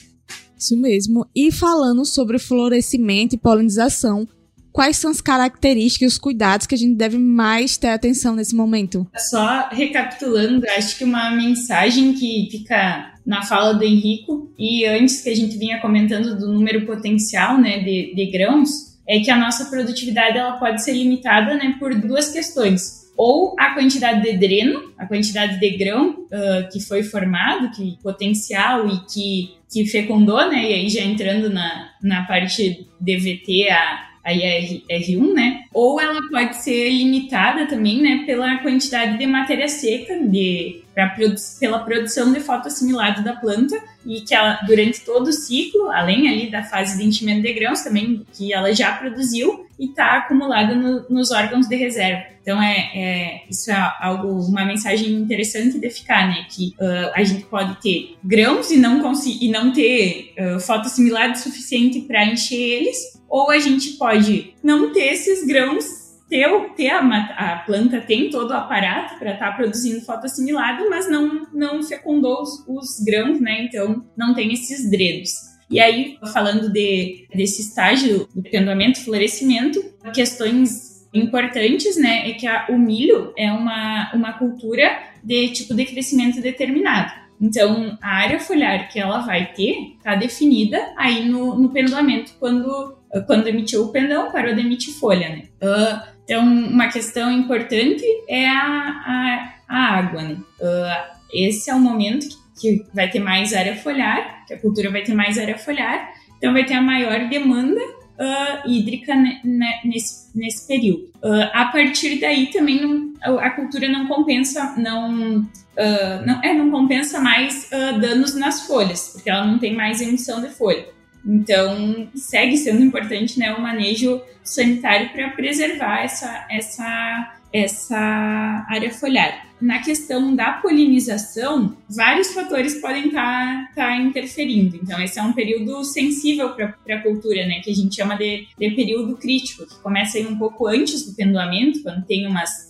[0.56, 1.26] Isso mesmo.
[1.34, 4.26] E falando sobre florescimento e polinização,
[4.72, 9.06] quais são as características os cuidados que a gente deve mais ter atenção nesse momento?
[9.30, 15.30] Só recapitulando, acho que uma mensagem que fica na fala do Henrico e antes que
[15.30, 19.64] a gente vinha comentando do número potencial né, de, de grãos, é que a nossa
[19.66, 22.98] produtividade ela pode ser limitada né, por duas questões.
[23.16, 28.86] Ou a quantidade de dreno, a quantidade de grão uh, que foi formado, que potencial
[28.86, 30.70] e que, que fecundou, né?
[30.70, 35.64] E aí já entrando na, na parte DVT, a, aí é R1, né?
[35.72, 41.14] Ou ela pode ser limitada também, né, pela quantidade de matéria seca, de, pra,
[41.60, 46.50] pela produção de fotoassimilado da planta, e que ela, durante todo o ciclo, além ali
[46.50, 51.06] da fase de enchimento de grãos também, que ela já produziu e está acumulada no,
[51.08, 52.22] nos órgãos de reserva.
[52.42, 56.46] Então, é, é, isso é algo, uma mensagem interessante de ficar, né?
[56.48, 62.00] Que uh, a gente pode ter grãos e não, e não ter uh, fotoassimilado suficiente
[62.02, 62.96] para encher eles,
[63.28, 68.50] ou a gente pode não ter esses grãos ter, ter a, a, planta tem todo
[68.50, 73.64] o aparato para estar tá produzindo fotossimilado, mas não, não fecundou os, os, grãos, né?
[73.64, 75.32] Então não tem esses dredos.
[75.70, 82.46] E aí, falando de, desse estágio do pendoamento e florescimento, questões importantes, né, é que
[82.46, 87.12] a, o milho é uma, uma cultura de tipo de crescimento determinado.
[87.40, 92.98] Então, a área foliar que ela vai ter está definida aí no, no pendoamento quando
[93.26, 95.44] quando emitiu o pendão, parou de emitir folha, né?
[95.62, 100.36] Uh, então, uma questão importante é a, a, a água, né?
[100.60, 104.90] Uh, esse é o momento que, que vai ter mais área foliar, que a cultura
[104.90, 109.80] vai ter mais área foliar, então vai ter a maior demanda uh, hídrica ne, ne,
[109.84, 111.10] nesse, nesse período.
[111.22, 116.70] Uh, a partir daí também não, a cultura não compensa, não, uh, não, é, não
[116.70, 120.86] compensa mais danos nas folhas, porque ela não tem mais emissão de folha.
[121.26, 129.46] Então, segue sendo importante né, o manejo sanitário para preservar essa, essa, essa área foliar.
[129.60, 134.76] Na questão da polinização, vários fatores podem estar tá, tá interferindo.
[134.76, 138.46] Então, esse é um período sensível para a cultura, né, que a gente chama de,
[138.58, 142.68] de período crítico, que começa aí um pouco antes do pendoamento, quando tem umas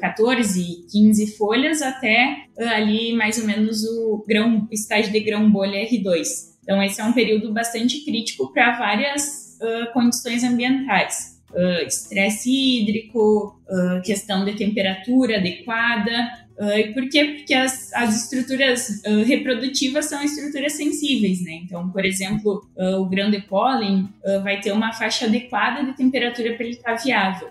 [0.00, 6.50] 14, 15 folhas, até ali mais ou menos o grão, estágio de grão bolha R2.
[6.62, 11.39] Então, esse é um período bastante crítico para várias uh, condições ambientais.
[11.86, 16.30] Estresse hídrico, uh, questão de temperatura adequada,
[16.60, 17.24] Uh, e por quê?
[17.24, 21.52] Porque as, as estruturas uh, reprodutivas são estruturas sensíveis, né?
[21.64, 24.06] Então, por exemplo, uh, o grão de pólen
[24.42, 27.48] vai ter uma faixa adequada de temperatura para ele estar viável.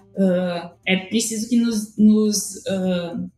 [0.86, 2.63] É preciso que nos, nos,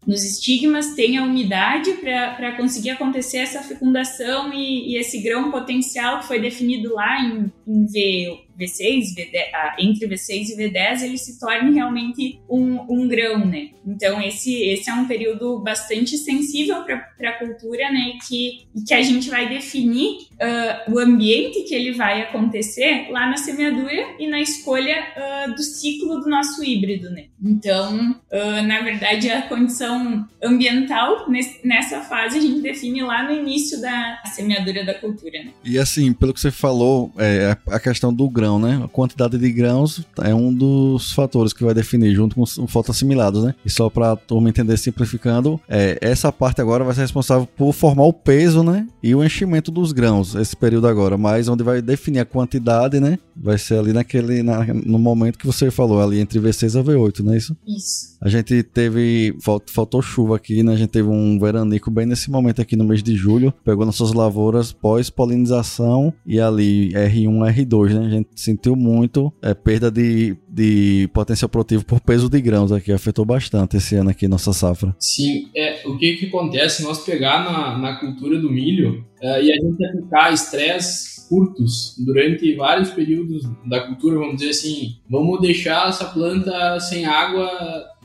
[0.05, 6.27] nos estigmas tenha umidade para conseguir acontecer essa fecundação e, e, esse grão potencial que
[6.27, 11.73] foi definido lá em, em V, V6, V10, entre V6 e V10, ele se torne
[11.73, 13.69] realmente um, um grão, né?
[13.85, 18.13] Então, esse, esse é um período bastante sensível para a cultura, né?
[18.15, 23.27] E que, que a gente vai definir uh, o ambiente que ele vai acontecer lá
[23.27, 27.25] na semeadura e na escolha uh, do ciclo do nosso híbrido, né?
[27.43, 31.27] Então, uh, na verdade, a condição ambiental
[31.63, 35.51] nessa fase a gente define lá no início da semeadura da cultura, né?
[35.63, 38.81] E assim, pelo que você falou, é, a questão do grão grão, né?
[38.83, 43.43] A quantidade de grãos é um dos fatores que vai definir, junto com os fotoassimilados,
[43.43, 43.53] né?
[43.63, 47.71] E só para a turma entender simplificando, é, essa parte agora vai ser responsável por
[47.73, 48.87] formar o peso, né?
[49.03, 51.17] E o enchimento dos grãos, esse período agora.
[51.17, 53.19] Mas onde vai definir a quantidade, né?
[53.35, 57.19] Vai ser ali naquele, na, no momento que você falou, ali entre V6 a V8,
[57.19, 57.57] não é isso?
[57.67, 58.17] Isso.
[58.21, 59.35] A gente teve,
[59.67, 60.73] faltou chuva aqui, né?
[60.73, 64.13] A gente teve um veranico bem nesse momento aqui no mês de julho, pegou nossas
[64.13, 68.05] lavouras pós-polinização e ali R1, R2, né?
[68.05, 72.91] A gente sentiu muito é, perda de, de potencial produtivo por peso de grãos aqui,
[72.91, 74.95] afetou bastante esse ano aqui nossa safra.
[74.99, 79.51] Sim, é, o que que acontece, nós pegar na, na cultura do milho uh, e
[79.51, 85.87] a gente aplicar estresse curtos durante vários períodos da cultura, vamos dizer assim, vamos deixar
[85.87, 87.49] essa planta sem água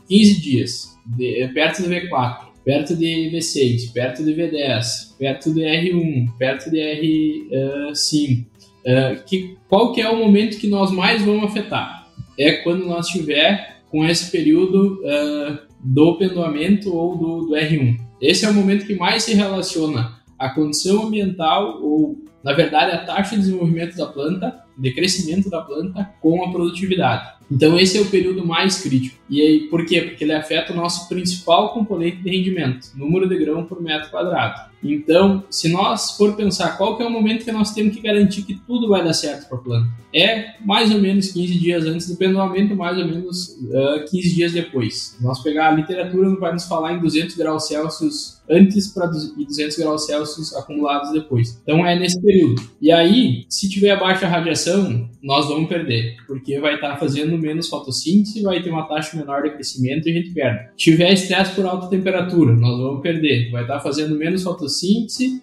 [0.07, 6.37] 15 dias, de, perto do V4, perto de V6, perto de V10, perto de R1,
[6.37, 8.45] perto de R5.
[8.45, 12.07] Uh, que, qual que é o momento que nós mais vamos afetar?
[12.39, 17.97] É quando nós estiver com esse período uh, do pendoamento ou do, do R1.
[18.21, 22.17] Esse é o momento que mais se relaciona a condição ambiental ou,
[22.47, 27.35] na verdade, a taxa de desenvolvimento da planta, de crescimento da planta com a produtividade.
[27.51, 29.19] Então esse é o período mais crítico.
[29.29, 30.01] E aí, por quê?
[30.01, 34.71] Porque ele afeta o nosso principal componente de rendimento, número de grão por metro quadrado.
[34.83, 38.43] Então, se nós for pensar qual que é o momento que nós temos que garantir
[38.43, 42.07] que tudo vai dar certo para a planta, é mais ou menos 15 dias antes
[42.07, 45.17] do pendoamento, mais ou menos uh, 15 dias depois.
[45.21, 50.05] Nós pegar a literatura vai nos falar em 200 graus Celsius antes para 200 graus
[50.05, 51.59] Celsius acumulados depois.
[51.61, 52.61] Então é nesse período.
[52.81, 57.67] E aí, se tiver baixa radiação, nós vamos perder, porque vai estar tá fazendo menos
[57.67, 60.69] fotossíntese, vai ter uma taxa menor de crescimento e a gente perde.
[60.77, 64.66] Se tiver estresse por alta temperatura, nós vamos perder, vai estar tá fazendo menos fotossíntese,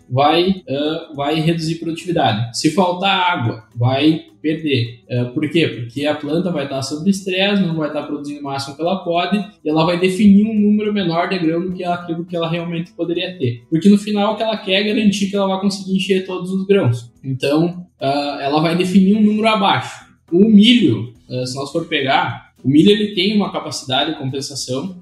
[0.09, 2.59] vai, uh, vai reduzir produtividade.
[2.59, 5.01] Se faltar água, vai perder.
[5.09, 5.66] Uh, por quê?
[5.68, 9.03] Porque a planta vai estar sob estresse, não vai estar produzindo o máximo que ela
[9.03, 12.49] pode, e ela vai definir um número menor de grão do que aquilo que ela
[12.49, 13.62] realmente poderia ter.
[13.70, 16.51] Porque no final o que ela quer é garantir que ela vai conseguir encher todos
[16.51, 17.11] os grãos.
[17.22, 20.05] Então, uh, ela vai definir um número abaixo.
[20.31, 21.12] O milho,
[21.45, 24.97] se nós for pegar, o milho ele tem uma capacidade de compensação.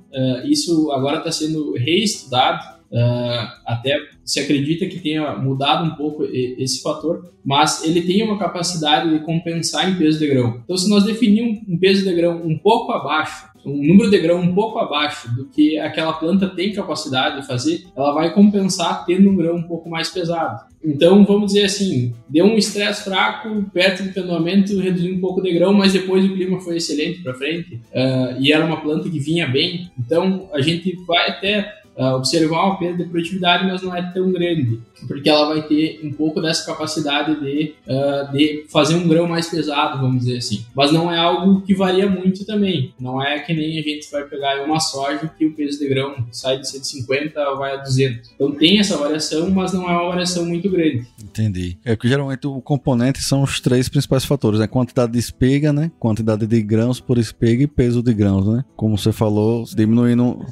[0.44, 6.82] isso agora está sendo reestudado Uh, até se acredita que tenha mudado um pouco esse
[6.82, 10.60] fator, mas ele tem uma capacidade de compensar em peso de grão.
[10.62, 14.40] Então, se nós definirmos um peso de grão um pouco abaixo, um número de grão
[14.40, 19.30] um pouco abaixo do que aquela planta tem capacidade de fazer, ela vai compensar tendo
[19.30, 20.64] um grão um pouco mais pesado.
[20.84, 25.52] Então, vamos dizer assim, deu um estresse fraco perto do pendoamento, reduziu um pouco de
[25.52, 29.18] grão, mas depois o clima foi excelente para frente uh, e era uma planta que
[29.18, 29.90] vinha bem.
[29.98, 34.30] Então, a gente vai até uh, observar uma perda de produtividade, mas não é tão
[34.32, 39.26] grande, porque ela vai ter um pouco dessa capacidade de, uh, de fazer um grão
[39.26, 40.64] mais pesado, vamos dizer assim.
[40.74, 42.92] Mas não é algo que varia muito também.
[42.98, 46.14] Não é que nem a gente vai pegar uma soja que o peso de grão
[46.30, 48.30] sai de 150 vai a 200.
[48.34, 51.06] Então tem essa variação, mas não é uma variação muito grande.
[51.22, 51.78] Entendi.
[51.84, 54.66] É que geralmente o componente são os três principais fatores, né?
[54.66, 55.90] Quantidade de espiga, né?
[55.98, 58.64] Quantidade de grãos por espiga e peso de grãos, né?
[58.76, 60.44] Como você falou, diminuindo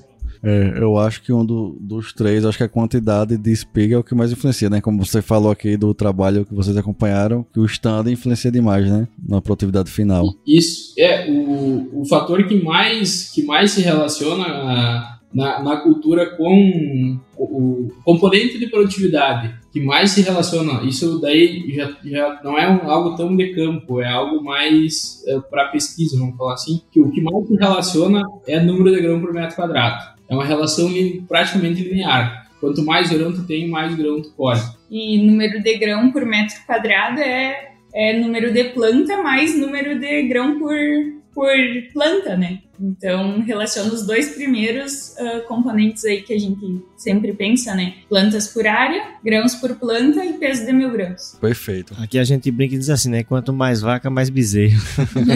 [0.42, 3.98] é, eu acho que um do, dos três, acho que a quantidade de espiga é
[3.98, 4.80] o que mais influencia, né?
[4.80, 9.06] Como você falou aqui do trabalho que vocês acompanharam, que o stand influencia demais, né?
[9.26, 10.34] Na produtividade final.
[10.46, 16.36] Isso, é o, o fator que mais, que mais se relaciona a, na, na cultura
[16.36, 22.68] com o, componente de produtividade que mais se relaciona, isso daí já, já não é
[22.68, 27.00] um, algo tão de campo, é algo mais é, para pesquisa, vamos falar assim, que
[27.00, 30.19] o que mais se relaciona é número de grão por metro quadrado.
[30.30, 30.88] É uma relação
[31.26, 32.48] praticamente linear.
[32.60, 34.60] Quanto mais grão tu tem, mais grão tu colhe.
[34.88, 40.22] E número de grão por metro quadrado é, é número de planta mais número de
[40.28, 40.76] grão por,
[41.34, 41.50] por
[41.92, 42.60] planta, né?
[42.80, 47.94] Então, relaciona os dois primeiros uh, componentes aí que a gente sempre pensa, né?
[48.08, 51.36] Plantas por área, grãos por planta e peso de mil grãos.
[51.40, 51.94] Perfeito.
[51.98, 53.22] Aqui a gente brinca e diz assim, né?
[53.22, 54.80] Quanto mais vaca, mais bezerro.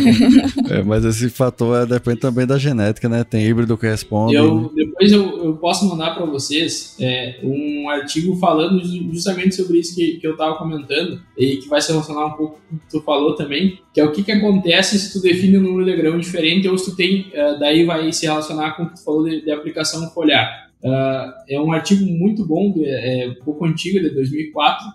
[0.70, 3.22] é, mas esse fator é, depende também da genética, né?
[3.24, 4.34] Tem híbrido que responde.
[4.34, 8.82] Eu, depois eu, eu posso mandar para vocês é, um artigo falando
[9.12, 12.60] justamente sobre isso que, que eu estava comentando e que vai se relacionar um pouco
[12.68, 15.58] com o que tu falou também, que é o que, que acontece se tu define
[15.58, 18.84] um número de grão diferente ou se tu tem uh, daí vai se relacionar com
[18.84, 20.64] o que tu falou de, de aplicação foliar.
[20.82, 24.92] Uh, é um artigo muito bom, é, um pouco antigo, de 2004, uh,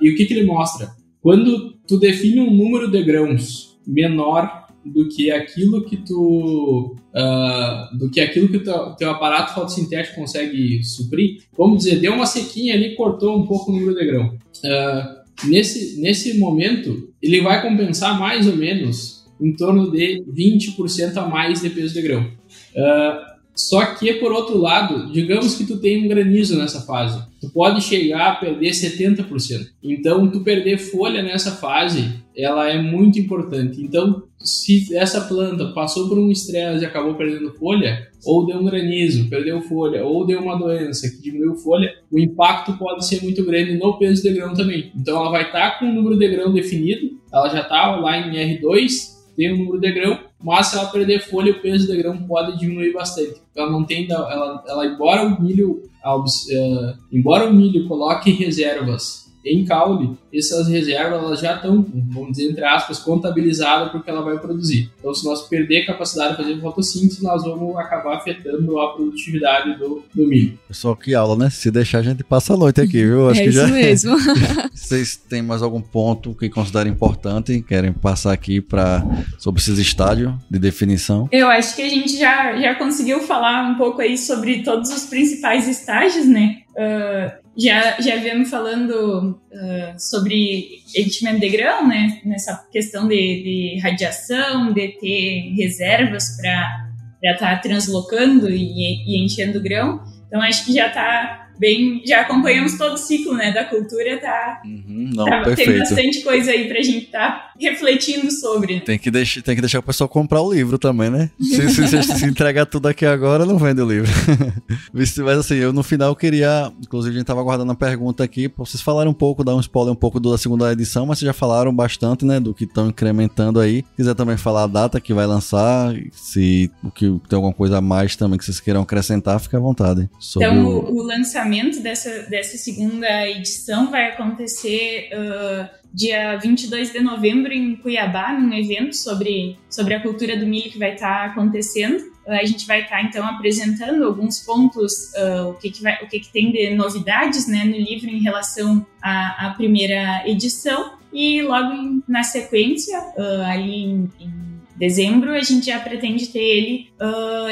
[0.00, 0.88] e o que, que ele mostra?
[1.20, 8.10] Quando tu define um número de grãos menor do que aquilo que tu uh, do
[8.10, 12.94] que aquilo que teu, teu, aparato fotossintético consegue suprir, vamos dizer, deu uma sequinha ali,
[12.94, 14.36] cortou um pouco o número de grão.
[14.64, 21.26] Uh, nesse, nesse momento, ele vai compensar mais ou menos em torno de 20% a
[21.26, 22.22] mais de peso de grão.
[22.22, 27.20] Uh, só que, por outro lado, digamos que tu tem um granizo nessa fase.
[27.40, 29.66] Tu pode chegar a perder 70%.
[29.82, 33.82] Então, tu perder folha nessa fase, ela é muito importante.
[33.82, 38.64] Então, se essa planta passou por um estresse e acabou perdendo folha, ou deu um
[38.64, 43.44] granizo, perdeu folha, ou deu uma doença que diminuiu folha, o impacto pode ser muito
[43.44, 44.92] grande no peso de grão também.
[44.94, 48.16] Então, ela vai estar tá com o número de grão definido, ela já está lá
[48.18, 51.96] em R2, tem o número de grão, mas se ela perder folha, o peso de
[51.96, 53.40] grão pode diminuir bastante.
[53.54, 59.64] Ela não tem, ela, ela embora o milho, uh, embora o milho coloque reservas em
[59.64, 64.90] caule, essas reservas elas já estão, vamos dizer, entre aspas, contabilizadas porque ela vai produzir.
[64.98, 70.02] Então, se nós perder capacidade de fazer fotossíntese, nós vamos acabar afetando a produtividade do,
[70.14, 70.58] do milho.
[70.66, 71.50] Pessoal, que aula, né?
[71.50, 73.28] Se deixar, a gente passa a noite aqui, viu?
[73.28, 73.68] Acho é que isso já...
[73.68, 74.16] mesmo.
[74.74, 79.04] Vocês têm mais algum ponto que consideram importante, querem passar aqui para
[79.38, 81.28] sobre esses estádios de definição?
[81.32, 85.04] Eu acho que a gente já, já conseguiu falar um pouco aí sobre todos os
[85.06, 86.58] principais estágios, né?
[86.70, 92.20] Uh, já, já viemos falando uh, sobre enchimento de grão, né?
[92.24, 96.88] Nessa questão de, de radiação, de ter reservas para
[97.20, 100.00] estar tá translocando e, e enchendo grão.
[100.28, 102.02] Então, acho que já está bem.
[102.04, 104.62] Já acompanhamos todo o ciclo né, da cultura, tá?
[104.64, 108.80] Uhum, não, tá tem bastante coisa aí pra gente estar tá refletindo sobre.
[108.80, 111.30] Tem que, deixar, tem que deixar o pessoal comprar o livro também, né?
[111.40, 114.10] Se, se, se, se entregar tudo aqui agora, não vende o livro.
[114.92, 116.72] Mas assim, eu no final queria.
[116.80, 119.60] Inclusive, a gente tava aguardando a pergunta aqui pra vocês falarem um pouco, dar um
[119.60, 122.38] spoiler um pouco da segunda edição, mas vocês já falaram bastante, né?
[122.40, 123.78] Do que estão incrementando aí.
[123.78, 127.78] Se quiser também falar a data que vai lançar, se o que tem alguma coisa
[127.78, 130.08] a mais também que vocês queiram acrescentar, fique à vontade.
[130.36, 137.00] Então, o, o lançamento lançamento dessa, dessa segunda edição vai acontecer uh, dia 22 de
[137.00, 141.24] novembro em Cuiabá, num evento sobre, sobre a cultura do milho que vai estar tá
[141.32, 142.04] acontecendo.
[142.26, 146.06] A gente vai estar, tá, então, apresentando alguns pontos, uh, o, que, que, vai, o
[146.06, 150.92] que, que tem de novidades né, no livro em relação à, à primeira edição.
[151.10, 153.02] E logo em, na sequência,
[153.46, 156.90] ali em, em, dezembro, a gente já pretende ter ele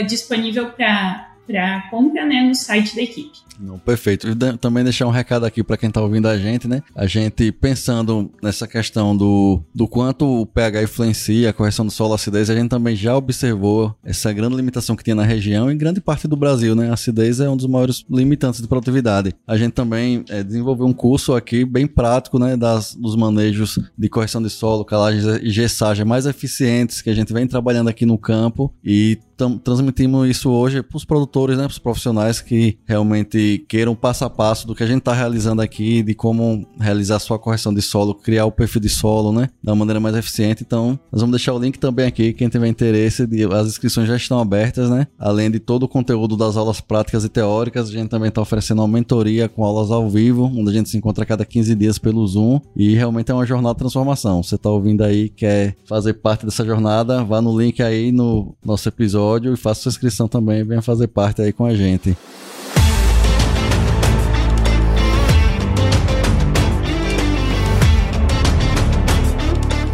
[0.06, 3.45] disponível para compra né, no site da equipe.
[3.58, 4.28] Não, perfeito.
[4.28, 6.82] E também deixar um recado aqui para quem tá ouvindo a gente, né?
[6.94, 12.14] A gente pensando nessa questão do, do quanto o pH influencia a correção do solo,
[12.14, 16.00] acidez, a gente também já observou essa grande limitação que tinha na região e grande
[16.00, 16.90] parte do Brasil, né?
[16.90, 19.34] A acidez é um dos maiores limitantes de produtividade.
[19.46, 22.56] A gente também é, desenvolveu um curso aqui bem prático, né?
[22.56, 27.32] Das, dos manejos de correção de solo, calagem e gessagem mais eficientes que a gente
[27.32, 29.18] vem trabalhando aqui no campo e
[29.62, 31.64] transmitimos isso hoje para os produtores, né?
[31.64, 35.62] Para os profissionais que realmente queiram passo a passo do que a gente está realizando
[35.62, 39.48] aqui, de como realizar sua correção de solo, criar o perfil de solo, né?
[39.62, 40.62] Da maneira mais eficiente.
[40.66, 44.16] Então, nós vamos deixar o link também aqui, quem tiver interesse, de, as inscrições já
[44.16, 45.06] estão abertas, né?
[45.18, 48.80] Além de todo o conteúdo das aulas práticas e teóricas, a gente também está oferecendo
[48.82, 51.98] uma mentoria com aulas ao vivo, onde a gente se encontra a cada 15 dias
[51.98, 52.60] pelo Zoom.
[52.76, 54.42] E realmente é uma jornada de transformação.
[54.42, 58.88] Você está ouvindo aí, quer fazer parte dessa jornada, vá no link aí no nosso
[58.88, 62.16] episódio e faça sua inscrição também, venha fazer parte aí com a gente.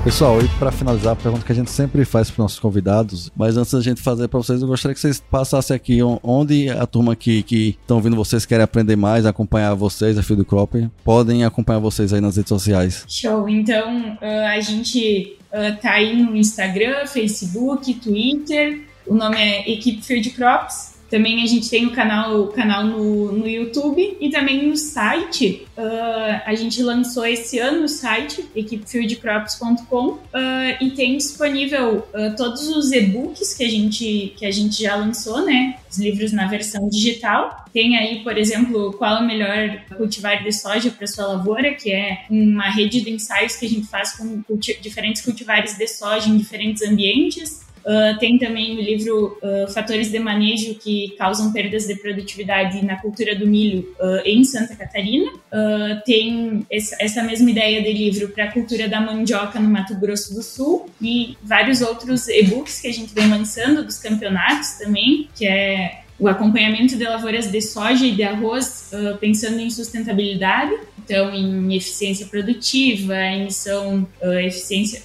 [0.05, 3.57] Pessoal, e para finalizar, a pergunta que a gente sempre faz para nossos convidados, mas
[3.57, 7.15] antes da gente fazer para vocês, eu gostaria que vocês passassem aqui onde a turma
[7.15, 7.45] que
[7.81, 10.75] estão ouvindo vocês querem aprender mais, acompanhar vocês, a Field Crop,
[11.05, 13.05] podem acompanhar vocês aí nas redes sociais.
[13.07, 19.71] Show, então uh, a gente uh, tá aí no Instagram, Facebook, Twitter, o nome é
[19.71, 20.92] Equipe Field Crops.
[21.13, 25.67] Também a gente tem o canal, canal no, no YouTube e também no site.
[25.77, 30.19] Uh, a gente lançou esse ano o site, equipefieldcrops.com, uh,
[30.81, 35.45] e tem disponível uh, todos os e-books que a, gente, que a gente já lançou,
[35.45, 35.77] né?
[35.91, 37.67] Os livros na versão digital.
[37.75, 41.93] Tem aí, por exemplo, qual é o melhor cultivar de soja para sua lavoura, que
[41.93, 46.31] é uma rede de ensaios que a gente faz com culti diferentes cultivares de soja
[46.31, 47.71] em diferentes ambientes.
[47.85, 52.97] Uh, tem também o livro uh, Fatores de Manejo que causam perdas de produtividade na
[52.97, 55.31] cultura do milho uh, em Santa Catarina.
[56.07, 60.35] tem essa, essa, mesma ideia de livro para a cultura da mandioca no Mato Grosso
[60.35, 65.47] do Sul e vários outros e-books que a gente vem lançando dos campeonatos também, que
[65.47, 70.73] é o acompanhamento de lavouras de soja e de arroz pensando em sustentabilidade
[71.05, 74.07] então em eficiência produtiva, emissão,
[74.45, 75.03] eficiência,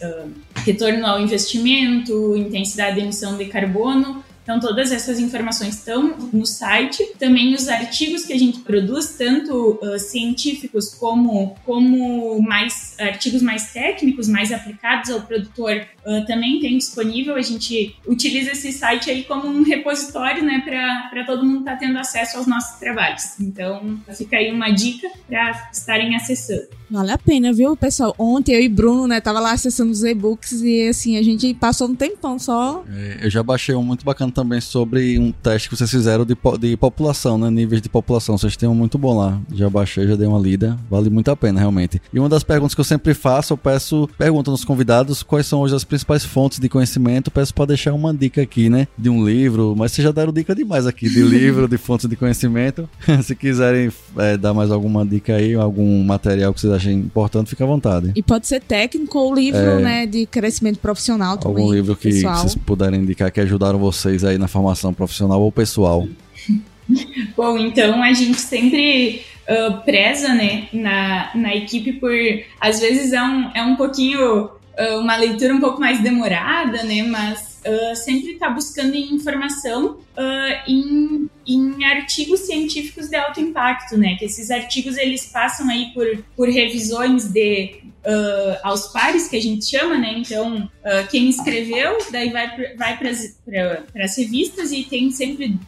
[0.65, 7.05] retorno ao investimento, intensidade de emissão de carbono, Então, todas essas informações estão no site.
[7.19, 13.73] Também os artigos que a gente produz, tanto uh, científicos como, como mais artigos mais
[13.73, 17.35] técnicos, mais aplicados ao produtor, uh, também tem disponível.
[17.35, 21.77] A gente utiliza esse site aí como um repositório, né, para todo mundo estar tá
[21.79, 23.37] tendo acesso aos nossos trabalhos.
[23.41, 26.69] Então, fica aí uma dica para estarem acessando.
[26.89, 28.15] Vale a pena, viu, pessoal?
[28.17, 31.89] Ontem eu e Bruno, né, tava lá acessando os e-books e assim, a gente passou
[31.89, 32.85] um tempão só.
[32.89, 36.37] É, eu já baixei um muito bacana também sobre um teste que vocês fizeram de,
[36.59, 37.49] de população, né?
[37.49, 38.37] Níveis de população.
[38.37, 39.41] Vocês têm um muito bom lá.
[39.51, 40.77] Já baixei, já dei uma lida.
[40.91, 41.99] Vale muito a pena, realmente.
[42.13, 45.61] E uma das perguntas que eu sempre faço, eu peço, pergunto nos convidados quais são
[45.61, 47.31] hoje as principais fontes de conhecimento.
[47.31, 48.87] Peço para deixar uma dica aqui, né?
[48.95, 52.15] De um livro, mas vocês já deram dica demais aqui, de livro, de fontes de
[52.15, 52.87] conhecimento.
[53.23, 57.63] Se quiserem é, dar mais alguma dica aí, algum material que vocês achem importante, fica
[57.63, 58.11] à vontade.
[58.15, 61.63] E pode ser técnico ou livro, é, né, de crescimento profissional também.
[61.63, 62.35] Algum livro que pessoal.
[62.35, 66.07] vocês puderem indicar que ajudaram vocês aí na formação profissional ou pessoal.
[67.35, 72.11] Bom, então a gente sempre uh, preza, né, na, na equipe por,
[72.59, 77.03] às vezes é um, é um pouquinho, uh, uma leitura um pouco mais demorada, né,
[77.03, 84.15] mas uh, sempre está buscando informação uh, em, em artigos científicos de alto impacto, né?
[84.15, 86.05] Que esses artigos eles passam aí por,
[86.35, 90.15] por revisões de uh, aos pares que a gente chama, né?
[90.17, 90.69] Então
[91.09, 95.59] quem escreveu, daí vai vai para as revistas e tem sempre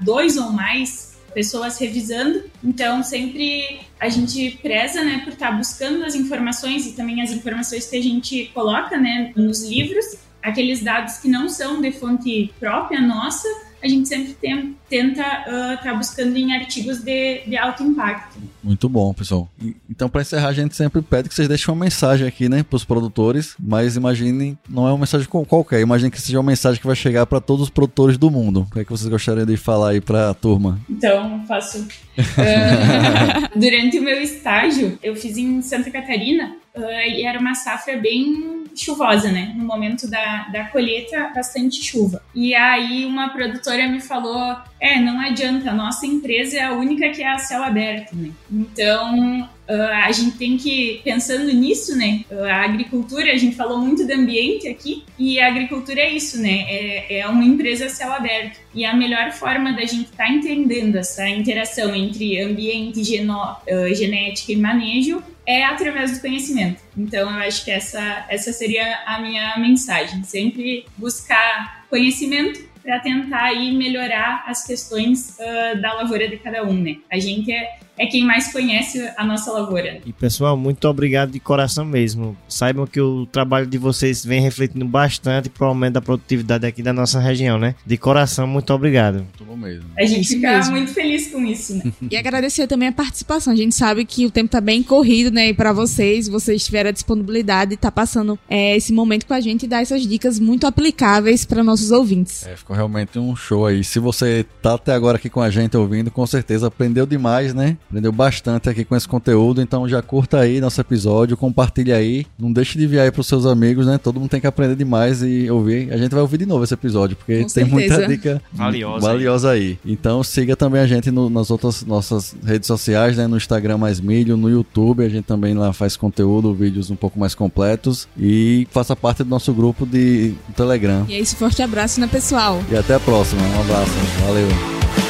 [0.00, 2.44] dois ou mais pessoas revisando.
[2.62, 7.32] Então, sempre a gente preza, né, por estar tá buscando as informações e também as
[7.32, 12.52] informações que a gente coloca, né, nos livros aqueles dados que não são de fonte
[12.60, 13.48] própria nossa,
[13.82, 18.38] a gente sempre tem, tenta estar uh, tá buscando em artigos de, de alto impacto.
[18.62, 19.50] Muito bom, pessoal.
[19.90, 22.76] Então, para encerrar, a gente sempre pede que vocês deixem uma mensagem aqui, né, para
[22.76, 26.86] os produtores, mas imaginem, não é uma mensagem qualquer, imagine que seja uma mensagem que
[26.86, 28.66] vai chegar para todos os produtores do mundo.
[28.70, 30.80] O que é que vocês gostariam de falar aí para a turma?
[30.88, 31.80] Então, faço.
[31.80, 37.96] Uh, durante o meu estágio, eu fiz em Santa Catarina uh, e era uma safra
[37.96, 39.52] bem chuvosa, né?
[39.56, 42.22] No momento da, da colheita, bastante chuva.
[42.34, 47.08] E aí uma produtora me falou: é, não adianta, a nossa empresa é a única
[47.08, 48.30] que é a céu aberto, né?
[48.52, 52.22] Então Uh, a gente tem que, pensando nisso, né?
[52.30, 56.66] A agricultura, a gente falou muito do ambiente aqui, e a agricultura é isso, né?
[56.68, 58.60] É, é uma empresa a céu aberto.
[58.74, 63.94] E a melhor forma da gente estar tá entendendo essa interação entre ambiente, geno, uh,
[63.94, 66.82] genética e manejo é através do conhecimento.
[66.94, 70.22] Então, eu acho que essa, essa seria a minha mensagem.
[70.24, 76.74] Sempre buscar conhecimento para tentar aí melhorar as questões uh, da lavoura de cada um,
[76.74, 76.98] né?
[77.10, 80.00] A gente é é quem mais conhece a nossa lavoura.
[80.04, 82.36] E pessoal, muito obrigado de coração mesmo.
[82.48, 86.82] Saibam que o trabalho de vocês vem refletindo bastante para o aumento da produtividade aqui
[86.82, 87.74] da nossa região, né?
[87.86, 89.16] De coração, muito obrigado.
[89.16, 89.84] Muito bom mesmo.
[89.96, 90.72] A gente é fica mesmo.
[90.72, 91.92] muito feliz com isso, né?
[92.10, 93.52] e agradecer também a participação.
[93.52, 95.48] A gente sabe que o tempo tá bem corrido, né?
[95.48, 99.34] E para vocês, vocês tiveram a disponibilidade de estar tá passando é, esse momento com
[99.34, 102.46] a gente e dar essas dicas muito aplicáveis para nossos ouvintes.
[102.46, 103.84] É, ficou realmente um show aí.
[103.84, 107.76] Se você tá até agora aqui com a gente ouvindo, com certeza aprendeu demais, né?
[107.94, 112.52] Aprendeu bastante aqui com esse conteúdo, então já curta aí nosso episódio, compartilha aí, não
[112.52, 113.98] deixe de enviar aí pros seus amigos, né?
[113.98, 115.92] Todo mundo tem que aprender demais e ouvir.
[115.92, 117.72] A gente vai ouvir de novo esse episódio, porque com tem certeza.
[117.72, 119.78] muita dica valiosa, valiosa aí.
[119.84, 119.92] aí.
[119.92, 123.28] Então siga também a gente no, nas outras nossas redes sociais, né?
[123.28, 127.16] No Instagram Mais Milho, no YouTube, a gente também lá faz conteúdo, vídeos um pouco
[127.16, 131.06] mais completos e faça parte do nosso grupo de Telegram.
[131.08, 132.60] E é isso, forte abraço, né, pessoal?
[132.72, 133.40] E até a próxima.
[133.40, 133.92] Um abraço.
[134.26, 135.03] Valeu.